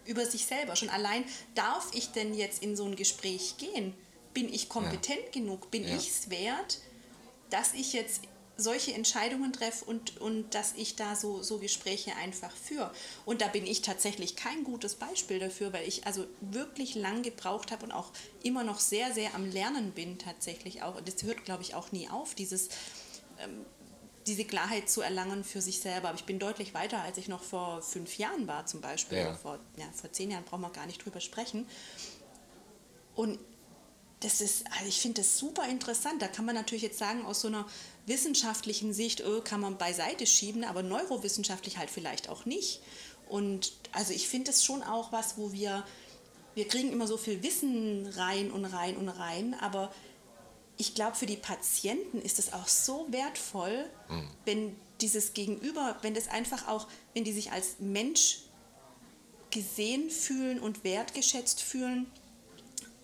über 0.07 0.25
sich 0.25 0.47
selber. 0.47 0.75
Schon 0.75 0.89
allein, 0.89 1.25
darf 1.55 1.91
ich 1.93 2.13
denn 2.13 2.35
jetzt 2.35 2.63
in 2.63 2.77
so 2.77 2.87
ein 2.87 2.97
Gespräch 2.97 3.57
gehen? 3.59 3.95
Bin 4.33 4.53
ich 4.53 4.69
kompetent 4.69 5.33
genug? 5.33 5.71
Bin 5.71 5.85
ich 5.85 6.09
es 6.09 6.31
wert, 6.31 6.79
dass 7.51 7.75
ich 7.75 7.93
jetzt 7.93 8.23
solche 8.57 8.93
Entscheidungen 8.93 9.53
treffe 9.53 9.85
und, 9.85 10.21
und 10.21 10.53
dass 10.53 10.75
ich 10.77 10.97
da 10.97 11.15
so, 11.15 11.43
so 11.43 11.59
Gespräche 11.59 12.17
einfach 12.17 12.51
führe. 12.51 12.91
Und 13.25 13.41
da 13.41 13.47
bin 13.47 13.65
ich 13.67 13.83
tatsächlich 13.83 14.35
kein 14.35 14.65
gutes 14.65 14.97
Beispiel 14.97 15.39
dafür, 15.39 15.73
weil 15.73 15.87
ich 15.87 16.07
also 16.07 16.27
wirklich 16.41 16.97
lang 16.97 17.23
gebraucht 17.23 17.71
habe 17.71 17.85
und 17.85 17.93
auch 17.93 18.11
immer 18.43 18.65
noch 18.65 18.81
sehr, 18.81 19.15
sehr 19.15 19.35
am 19.37 19.49
Lernen 19.49 19.93
bin 19.93 20.19
tatsächlich 20.19 20.83
auch. 20.83 20.97
Und 20.97 21.07
das 21.07 21.23
hört, 21.23 21.45
glaube 21.45 21.63
ich, 21.63 21.77
auch 21.77 21.93
nie 21.93 22.09
auf, 22.09 22.35
dieses 22.35 22.69
diese 24.29 24.45
Klarheit 24.45 24.89
zu 24.89 25.01
erlangen 25.01 25.43
für 25.43 25.61
sich 25.61 25.81
selber. 25.81 26.11
Aber 26.11 26.19
ich 26.19 26.25
bin 26.25 26.39
deutlich 26.39 26.75
weiter, 26.75 27.03
als 27.03 27.19
ich 27.19 27.29
noch 27.29 27.43
vor 27.43 27.83
fünf 27.83 28.19
Jahren 28.19 28.47
war 28.47 28.67
zum 28.67 28.81
Beispiel. 28.81 29.19
Ja. 29.19 29.35
Vor, 29.35 29.59
ja, 29.77 29.87
vor 29.95 30.13
zehn 30.13 30.31
Jahren 30.31 30.45
brauchen 30.45 30.61
wir 30.61 30.71
gar 30.71 30.87
nicht 30.87 31.05
drüber 31.05 31.21
sprechen. 31.21 31.67
Und 33.15 33.39
das 34.21 34.41
ist, 34.41 34.65
also 34.73 34.87
ich 34.87 35.01
finde 35.01 35.23
das 35.23 35.39
super 35.39 35.69
interessant. 35.69 36.21
Da 36.21 36.29
kann 36.29 36.45
man 36.45 36.55
natürlich 36.55 36.83
jetzt 36.83 36.99
sagen, 36.99 37.25
aus 37.25 37.41
so 37.41 37.49
einer 37.49 37.67
wissenschaftlichen 38.07 38.93
Sicht 38.93 39.25
oh, 39.25 39.41
kann 39.43 39.61
man 39.61 39.79
beiseite 39.79 40.27
schieben, 40.27 40.65
aber 40.65 40.83
neurowissenschaftlich 40.83 41.79
halt 41.79 41.91
vielleicht 41.91 42.29
auch 42.29 42.45
nicht. 42.45 42.81
Und 43.29 43.73
also 43.93 44.13
ich 44.13 44.29
finde 44.29 44.51
das 44.51 44.65
schon 44.65 44.83
auch 44.83 45.13
was, 45.13 45.39
wo 45.39 45.53
wir, 45.53 45.85
wir 46.55 46.67
kriegen 46.67 46.93
immer 46.93 47.07
so 47.07 47.17
viel 47.17 47.43
Wissen 47.43 48.07
rein 48.17 48.51
und 48.51 48.65
rein 48.65 48.97
und 48.97 49.09
rein, 49.09 49.55
aber 49.61 49.93
ich 50.79 50.95
glaube, 50.95 51.17
für 51.17 51.27
die 51.27 51.37
Patienten 51.37 52.23
ist 52.23 52.39
es 52.39 52.53
auch 52.53 52.69
so 52.69 53.07
wertvoll, 53.11 53.85
wenn 54.45 54.77
dieses 55.01 55.35
Gegenüber, 55.35 55.97
wenn 56.03 56.15
das 56.15 56.29
einfach 56.29 56.69
auch, 56.69 56.87
wenn 57.15 57.25
die 57.25 57.33
sich 57.33 57.51
als 57.51 57.81
Mensch 57.81 58.43
gesehen 59.51 60.09
fühlen 60.11 60.61
und 60.61 60.85
wertgeschätzt 60.85 61.61
fühlen. 61.61 62.07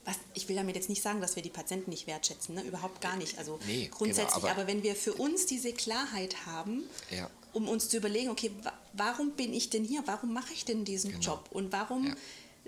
Was, 0.07 0.17
ich 0.35 0.49
will 0.49 0.57
damit 0.57 0.77
jetzt 0.77 0.89
nicht 0.91 1.03
sagen, 1.03 1.21
dass 1.23 1.35
wir 1.35 1.43
die 1.43 1.49
Patienten 1.51 1.89
nicht 1.91 2.07
wertschätzen, 2.07 2.55
ne? 2.55 2.63
überhaupt 2.63 3.01
gar 3.01 3.17
nicht. 3.17 3.39
Also 3.39 3.59
Nee, 3.67 3.85
genau, 3.87 3.97
grundsätzlich, 3.97 4.35
aber- 4.35 4.51
aber, 4.51 4.67
wenn 4.67 4.83
wir 4.83 4.95
für 4.97 5.15
uns 5.15 5.47
diese 5.47 5.73
Klarheit 5.73 6.45
haben, 6.47 6.85
Ja. 7.11 7.31
um 7.55 7.69
uns 7.69 7.89
zu 7.89 7.97
überlegen, 7.97 8.29
okay, 8.31 8.51
wa 8.63 8.73
warum 8.93 9.31
bin 9.33 9.53
ich 9.55 9.71
denn 9.71 9.83
hier? 9.83 10.03
Warum 10.07 10.33
mache 10.35 10.53
ich 10.53 10.65
denn 10.67 10.85
diesen 10.85 11.11
Genau. 11.13 11.23
Job? 11.23 11.49
Und 11.51 11.73
warum 11.73 12.07
Ja. 12.09 12.15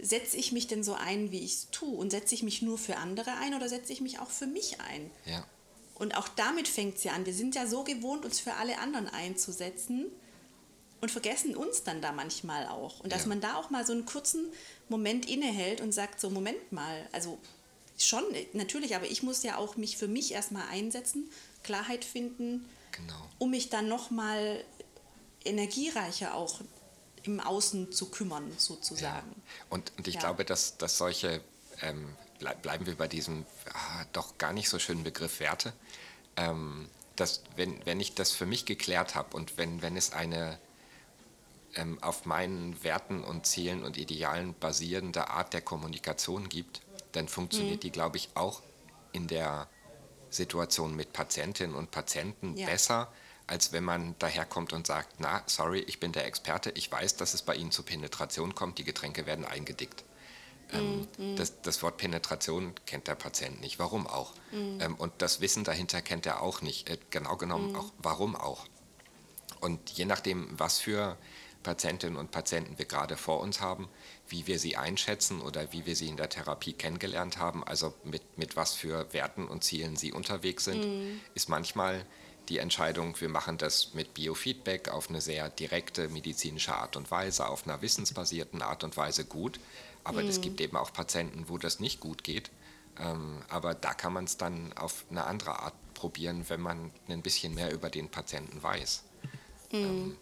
setze 0.01 0.37
ich 0.39 0.51
mich 0.53 0.67
denn 0.67 0.83
so 0.83 0.95
ein, 0.95 1.31
wie 1.31 1.41
ich 1.41 1.53
es 1.53 1.71
tue? 1.71 1.95
Und 1.95 2.11
setze 2.11 2.35
ich 2.35 2.43
mich 2.43 2.63
nur 2.63 2.79
für 2.79 2.97
andere 2.97 3.33
ein 3.37 3.55
oder 3.55 3.69
setze 3.69 3.93
ich 3.93 4.01
mich 4.01 4.19
auch 4.19 4.31
für 4.31 4.47
mich 4.47 4.81
ein? 4.81 5.11
Ja. 5.27 5.47
Und 5.95 6.17
auch 6.17 6.29
damit 6.29 6.69
fängt 6.69 6.97
es 6.97 7.05
ja 7.05 7.13
an. 7.13 7.27
Wir 7.27 7.35
sind 7.35 7.55
ja 7.55 7.67
so 7.67 7.85
gewohnt, 7.85 8.25
uns 8.25 8.41
für 8.41 8.55
alle 8.55 8.79
anderen 8.79 9.09
einzusetzen 9.09 10.07
und 11.01 11.11
vergessen 11.11 11.57
uns 11.57 11.83
dann 11.83 12.01
da 12.01 12.13
manchmal 12.13 12.67
auch. 12.69 13.01
Und 13.01 13.13
dass 13.13 13.23
Ja. 13.23 13.29
man 13.29 13.41
da 13.41 13.57
auch 13.57 13.71
mal 13.71 13.85
so 13.87 13.93
einen 13.93 14.07
kurzen 14.07 14.47
Moment 14.89 15.29
innehält 15.29 15.81
und 15.81 15.93
sagt, 15.93 16.21
so 16.21 16.31
Moment 16.31 16.73
mal, 16.73 17.07
also 17.13 17.39
schon, 17.99 18.25
natürlich, 18.53 18.95
aber 18.97 19.07
ich 19.07 19.23
muss 19.23 19.43
ja 19.43 19.57
auch 19.57 19.77
mich 19.77 19.97
für 19.97 20.09
mich 20.09 20.33
erstmal 20.33 20.67
einsetzen, 20.69 21.31
Klarheit 21.63 22.05
finden, 22.05 22.69
Genau. 22.93 23.29
um 23.39 23.51
mich 23.51 23.69
dann 23.69 23.89
nochmal 23.89 24.65
energiereicher 25.45 26.35
auch 26.35 26.61
im 27.25 27.41
Außen 27.41 27.93
zu 27.93 28.07
kümmern, 28.11 28.51
sozusagen. 28.57 29.35
Und, 29.69 29.93
und 29.99 30.07
ich 30.09 30.15
Ja. 30.15 30.21
glaube, 30.21 30.45
dass, 30.45 30.77
dass 30.79 30.97
solche, 30.99 31.41
ähm, 31.83 32.15
blei- 32.39 32.55
bleiben 32.55 32.87
wir 32.87 32.97
bei 32.97 33.09
diesem 33.09 33.45
ah, 33.73 34.05
doch 34.13 34.39
gar 34.39 34.53
nicht 34.53 34.69
so 34.69 34.79
schönen 34.79 35.03
Begriff 35.05 35.41
Werte, 35.41 35.73
ähm, 36.37 36.89
dass 37.17 37.43
wenn, 37.57 37.85
wenn 37.87 37.99
ich 38.01 38.15
das 38.15 38.31
für 38.33 38.47
mich 38.47 38.65
geklärt 38.65 39.15
habe 39.15 39.37
und 39.37 39.57
wenn, 39.59 39.83
wenn 39.83 39.97
es 39.97 40.13
eine 40.13 40.59
ähm, 41.77 42.03
auf 42.03 42.25
meinen 42.27 42.83
Werten 42.83 43.23
und 43.23 43.47
Zielen 43.47 43.85
und 43.85 43.97
Idealen 43.97 44.55
basierende 44.55 45.29
Art 45.31 45.53
der 45.53 45.61
Kommunikation 45.61 46.49
gibt, 46.49 46.81
dann 47.13 47.29
funktioniert 47.29 47.83
die, 47.83 47.93
glaube 47.93 48.17
ich, 48.17 48.31
auch 48.35 48.63
in 49.13 49.27
der 49.29 49.69
Situation 50.31 50.95
mit 50.97 51.13
Patientinnen 51.13 51.75
und 51.77 51.91
Patienten 51.91 52.57
Ja. 52.57 52.67
besser, 52.67 53.13
als 53.47 53.73
wenn 53.73 53.85
man 53.85 54.17
daherkommt 54.19 54.73
und 54.73 54.87
sagt, 54.87 55.15
na, 55.19 55.43
sorry, 55.47 55.81
ich 55.81 56.01
bin 56.01 56.13
der 56.13 56.27
Experte, 56.27 56.71
ich 56.71 56.91
weiß, 56.91 57.17
dass 57.17 57.33
es 57.33 57.43
bei 57.43 57.55
Ihnen 57.55 57.71
zu 57.71 57.83
Penetration 57.85 58.55
kommt, 58.55 58.79
die 58.79 58.85
Getränke 58.85 59.25
werden 59.27 59.45
eingedickt. 59.45 60.05
Ähm, 60.73 61.07
das, 61.37 61.61
das 61.63 61.83
Wort 61.83 61.97
Penetration 61.97 62.75
kennt 62.87 63.07
der 63.07 63.15
Patient 63.15 63.61
nicht. 63.61 63.79
Warum 63.79 64.07
auch? 64.07 64.33
Ähm, 64.81 64.97
und 64.97 65.13
das 65.19 65.41
Wissen 65.41 65.63
dahinter 65.63 66.03
kennt 66.03 66.27
er 66.27 66.43
auch 66.43 66.61
nicht. 66.61 66.91
Äh, 66.91 66.99
genau 67.11 67.37
genommen 67.37 67.75
auch, 67.77 67.93
warum 67.99 68.35
auch? 68.35 68.67
Und 69.61 69.91
je 69.91 70.05
nachdem, 70.05 70.49
was 70.59 70.79
für 70.81 71.17
Patientinnen 71.67 72.17
und 72.17 72.31
Patienten 72.31 72.79
wir 72.79 72.85
gerade 72.85 73.17
vor 73.17 73.41
uns 73.41 73.61
haben, 73.61 73.89
wie 74.29 74.47
wir 74.47 74.61
sie 74.61 74.77
einschätzen 74.77 75.41
oder 75.41 75.73
wie 75.73 75.85
wir 75.85 75.97
sie 75.97 76.07
in 76.07 76.17
der 76.17 76.29
Therapie 76.29 76.73
kennengelernt 76.73 77.39
haben, 77.39 77.65
also 77.65 77.93
mit, 78.05 78.39
mit 78.39 78.55
was 78.55 78.73
für 78.73 79.13
Werten 79.13 79.49
und 79.49 79.65
Zielen 79.65 79.97
sie 79.97 80.13
unterwegs 80.13 80.65
sind, 80.65 81.21
ist 81.35 81.49
manchmal 81.49 82.07
die 82.49 82.59
Entscheidung, 82.59 83.21
wir 83.21 83.29
machen 83.29 83.59
das 83.59 83.95
mit 83.95 84.15
Biofeedback 84.15 84.91
auf 84.91 85.09
eine 85.09 85.21
sehr 85.21 85.49
direkte 85.49 86.09
medizinische 86.09 86.73
Art 86.73 86.95
und 86.95 87.11
Weise, 87.11 87.49
auf 87.49 87.67
einer 87.67 87.83
wissensbasierten 87.83 88.63
Art 88.63 88.85
und 88.85 88.97
Weise 88.97 89.25
gut. 89.25 89.59
Aber 90.05 90.23
es 90.23 90.41
gibt 90.41 90.61
eben 90.61 90.77
auch 90.77 90.93
Patienten, 90.93 91.49
wo 91.49 91.59
das 91.59 91.81
nicht 91.81 91.99
gut 91.99 92.23
geht. 92.23 92.53
Ähm, 93.01 93.43
aber 93.49 93.75
da 93.75 93.93
kann 93.93 94.13
man 94.13 94.23
es 94.23 94.37
dann 94.37 94.73
auf 94.75 95.05
eine 95.11 95.25
andere 95.25 95.59
Art 95.59 95.75
probieren, 95.95 96.45
wenn 96.49 96.61
man 96.61 96.93
ein 97.09 97.23
bisschen 97.23 97.57
mehr 97.57 97.73
über 97.73 97.91
den 97.91 98.09
Patienten 98.09 98.63
weiß. 98.63 99.03
Ähm, 99.73 100.17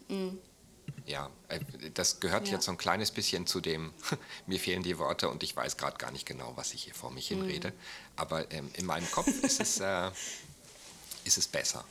ja, 1.06 1.30
äh, 1.48 1.60
das 1.92 2.20
gehört 2.20 2.46
Ja. 2.48 2.54
jetzt 2.54 2.64
so 2.64 2.70
ein 2.72 2.78
kleines 2.78 3.10
bisschen 3.10 3.46
zu 3.46 3.60
dem, 3.60 3.92
mir 4.46 4.58
fehlen 4.58 4.82
die 4.82 4.98
Worte 4.98 5.28
und 5.28 5.42
ich 5.42 5.54
weiß 5.54 5.76
gerade 5.76 5.96
gar 5.98 6.10
nicht 6.10 6.26
genau, 6.26 6.52
was 6.56 6.72
ich 6.74 6.84
hier 6.84 6.94
vor 6.94 7.10
mich 7.10 7.28
hinrede. 7.28 7.72
Aber 8.16 8.50
ähm, 8.52 8.70
in 8.74 8.86
meinem 8.86 9.10
Kopf 9.10 9.28
ist 9.28 9.60
es, 9.60 9.80
äh, 9.80 10.10
ist 11.24 11.38
es 11.38 11.46
besser. 11.46 11.84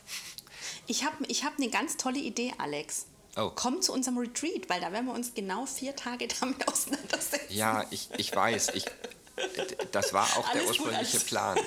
Ich 0.86 1.04
habe 1.04 1.24
ich 1.28 1.44
hab 1.44 1.56
eine 1.58 1.70
ganz 1.70 1.96
tolle 1.96 2.18
Idee, 2.18 2.52
Alex. 2.58 3.06
Oh. 3.36 3.50
Komm 3.54 3.82
zu 3.82 3.92
unserem 3.92 4.18
Retreat, 4.18 4.68
weil 4.68 4.80
da 4.80 4.92
werden 4.92 5.06
wir 5.06 5.14
uns 5.14 5.34
genau 5.34 5.66
vier 5.66 5.96
Tage 5.96 6.28
damit 6.40 6.66
auseinandersetzen. 6.68 7.52
Ja, 7.52 7.84
ich, 7.90 8.08
ich 8.16 8.34
weiß, 8.34 8.68
ich, 8.74 8.84
das 9.92 10.12
war 10.12 10.24
auch 10.36 10.48
der 10.52 10.60
Alles 10.62 10.78
gut, 10.78 10.86
ursprüngliche 10.86 11.16
alles- 11.16 11.24
Plan. 11.24 11.58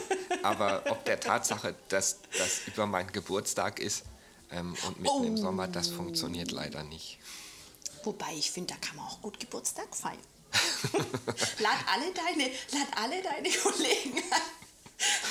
Aber 0.43 0.83
ob 0.89 1.03
der 1.05 1.19
Tatsache, 1.19 1.75
dass 1.89 2.19
das 2.37 2.61
über 2.67 2.85
meinen 2.85 3.11
Geburtstag 3.11 3.79
ist 3.79 4.03
ähm, 4.51 4.75
und 4.87 4.99
mitten 5.01 5.23
im 5.25 5.37
Sommer, 5.37 5.67
das 5.67 5.89
funktioniert 5.89 6.51
leider 6.51 6.83
nicht. 6.83 7.19
Wobei 8.03 8.33
ich 8.37 8.51
finde, 8.51 8.73
da 8.73 8.79
kann 8.79 8.95
man 8.97 9.05
auch 9.07 9.21
gut 9.21 9.39
Geburtstag 9.39 9.93
feiern. 9.95 10.17
lad, 11.59 11.77
alle 11.93 12.13
deine, 12.13 12.49
lad 12.71 12.87
alle 12.95 13.21
deine 13.21 13.49
Kollegen 13.49 14.17
ein. 14.31 14.57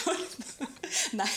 Und, 0.07 1.13
nein, 1.13 1.29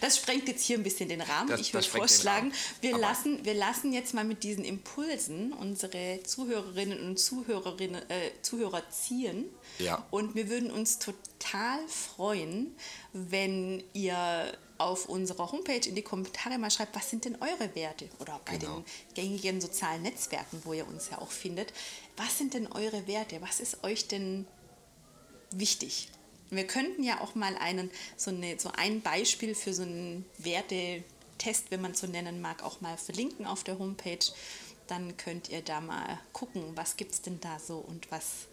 das 0.00 0.18
sprengt 0.18 0.48
jetzt 0.48 0.64
hier 0.64 0.76
ein 0.76 0.82
bisschen 0.82 1.08
den 1.08 1.20
Rahmen. 1.20 1.48
Das- 1.48 1.60
ich 1.60 1.72
würde 1.72 1.88
vorschlagen, 1.88 2.52
wir 2.80 2.98
lassen, 2.98 3.44
wir 3.44 3.54
lassen 3.54 3.92
jetzt 3.92 4.12
mal 4.12 4.24
mit 4.24 4.42
diesen 4.42 4.64
Impulsen 4.64 5.52
unsere 5.52 6.20
Zuhörerinnen 6.24 7.00
und 7.08 7.18
Zuhörerinnen, 7.18 8.02
äh, 8.10 8.30
Zuhörer 8.42 8.82
ziehen. 8.90 9.46
Ja. 9.78 10.04
Und 10.10 10.34
wir 10.34 10.50
würden 10.50 10.70
uns 10.70 10.98
total 10.98 11.78
freuen, 11.88 12.74
wenn 13.12 13.82
ihr 13.94 14.52
auf 14.78 15.06
unserer 15.08 15.50
Homepage 15.52 15.88
in 15.88 15.94
die 15.94 16.02
Kommentare 16.02 16.58
mal 16.58 16.70
schreibt, 16.70 16.94
was 16.94 17.10
sind 17.10 17.24
denn 17.24 17.36
eure 17.40 17.74
Werte? 17.74 18.08
Oder 18.18 18.40
bei 18.44 18.56
Genau. 18.56 18.76
den 18.76 18.84
gängigen 19.14 19.60
sozialen 19.60 20.02
Netzwerken, 20.02 20.60
wo 20.64 20.72
ihr 20.72 20.86
uns 20.86 21.10
ja 21.10 21.18
auch 21.18 21.30
findet. 21.30 21.72
Was 22.16 22.38
sind 22.38 22.54
denn 22.54 22.66
eure 22.66 23.06
Werte? 23.06 23.40
Was 23.40 23.60
ist 23.60 23.82
euch 23.84 24.06
denn 24.08 24.46
wichtig? 25.50 26.08
Wir 26.50 26.66
könnten 26.66 27.02
ja 27.02 27.20
auch 27.20 27.34
mal 27.34 27.56
einen, 27.56 27.90
so, 28.16 28.30
eine, 28.30 28.58
so 28.58 28.70
ein 28.76 29.00
Beispiel 29.00 29.54
für 29.54 29.72
so 29.74 29.82
einen 29.82 30.24
Wertetest, 30.38 31.70
wenn 31.70 31.80
man 31.80 31.94
so 31.94 32.06
nennen 32.06 32.40
mag, 32.40 32.62
auch 32.62 32.80
mal 32.80 32.96
verlinken 32.96 33.46
auf 33.46 33.64
der 33.64 33.78
Homepage. 33.78 34.18
Dann 34.86 35.16
könnt 35.16 35.48
ihr 35.48 35.62
da 35.62 35.80
mal 35.80 36.20
gucken, 36.32 36.62
was 36.76 36.96
gibt 36.96 37.12
es 37.12 37.22
denn 37.22 37.40
da 37.40 37.58
so 37.58 37.78
und 37.78 38.10
was 38.12 38.46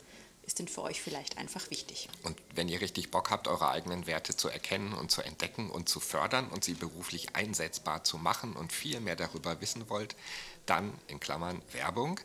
ist 0.45 0.59
denn 0.59 0.67
für 0.67 0.81
euch 0.83 1.01
vielleicht 1.01 1.37
einfach 1.37 1.69
wichtig. 1.69 2.09
Und 2.23 2.37
wenn 2.53 2.67
ihr 2.67 2.81
richtig 2.81 3.11
Bock 3.11 3.29
habt, 3.29 3.47
eure 3.47 3.69
eigenen 3.69 4.07
Werte 4.07 4.35
zu 4.35 4.49
erkennen 4.49 4.93
und 4.93 5.11
zu 5.11 5.21
entdecken 5.21 5.69
und 5.69 5.89
zu 5.89 5.99
fördern 5.99 6.49
und 6.49 6.63
sie 6.63 6.73
beruflich 6.73 7.35
einsetzbar 7.35 8.03
zu 8.03 8.17
machen 8.17 8.53
und 8.53 8.71
viel 8.71 8.99
mehr 8.99 9.15
darüber 9.15 9.61
wissen 9.61 9.89
wollt, 9.89 10.15
dann 10.65 10.93
in 11.07 11.19
Klammern 11.19 11.61
Werbung, 11.71 12.19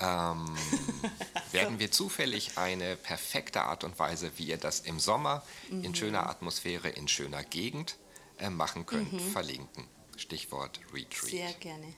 ähm, 0.00 0.56
werden 1.52 1.78
wir 1.78 1.90
zufällig 1.90 2.58
eine 2.58 2.96
perfekte 2.96 3.62
Art 3.62 3.84
und 3.84 3.98
Weise, 3.98 4.32
wie 4.36 4.46
ihr 4.46 4.58
das 4.58 4.80
im 4.80 4.98
Sommer 4.98 5.44
in 5.70 5.94
schöner 5.94 6.28
Atmosphäre, 6.28 6.88
in 6.88 7.06
schöner 7.06 7.44
Gegend 7.44 7.96
äh, 8.38 8.50
machen 8.50 8.86
könnt, 8.86 9.20
verlinken. 9.32 9.86
Stichwort 10.16 10.80
Retreat. 10.92 11.30
Sehr 11.30 11.52
gerne. 11.54 11.94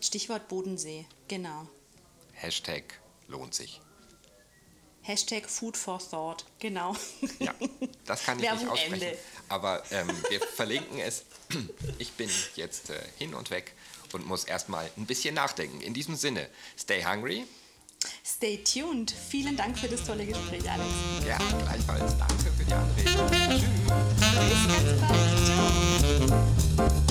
Stichwort 0.00 0.48
Bodensee, 0.48 1.06
genau. 1.26 1.68
Hashtag 2.32 3.00
lohnt 3.26 3.54
sich. 3.54 3.80
Hashtag 5.08 5.48
Food 5.48 5.74
for 5.74 5.98
Thought, 5.98 6.44
genau. 6.58 6.94
Ja, 7.38 7.54
das 8.04 8.24
kann 8.24 8.38
ich 8.38 8.44
Werbung 8.44 8.64
nicht 8.64 8.72
aussprechen. 8.72 9.02
Ende. 9.02 9.18
Aber 9.48 9.82
ähm, 9.90 10.10
wir 10.28 10.40
verlinken 10.40 10.98
es. 11.00 11.22
Ich 11.98 12.12
bin 12.12 12.28
jetzt 12.56 12.90
äh, 12.90 13.00
hin 13.16 13.32
und 13.32 13.50
weg 13.50 13.72
und 14.12 14.26
muss 14.26 14.44
erstmal 14.44 14.90
ein 14.98 15.06
bisschen 15.06 15.34
nachdenken. 15.34 15.80
In 15.80 15.94
diesem 15.94 16.14
Sinne, 16.14 16.46
stay 16.78 17.02
hungry. 17.02 17.46
Stay 18.22 18.62
tuned. 18.62 19.10
Vielen 19.10 19.56
Dank 19.56 19.78
für 19.78 19.88
das 19.88 20.04
tolle 20.04 20.26
Gespräch, 20.26 20.70
Alex. 20.70 20.90
Ja, 21.26 21.38
gleichfalls. 21.38 22.18
Danke 22.18 22.52
für 22.52 22.64
die 22.64 22.72
Anregung. 22.74 23.30
Tschüss. 23.48 23.62
Bis 24.46 24.68
ganz 24.68 25.00
bald. 25.00 26.76
Ciao. 26.76 27.02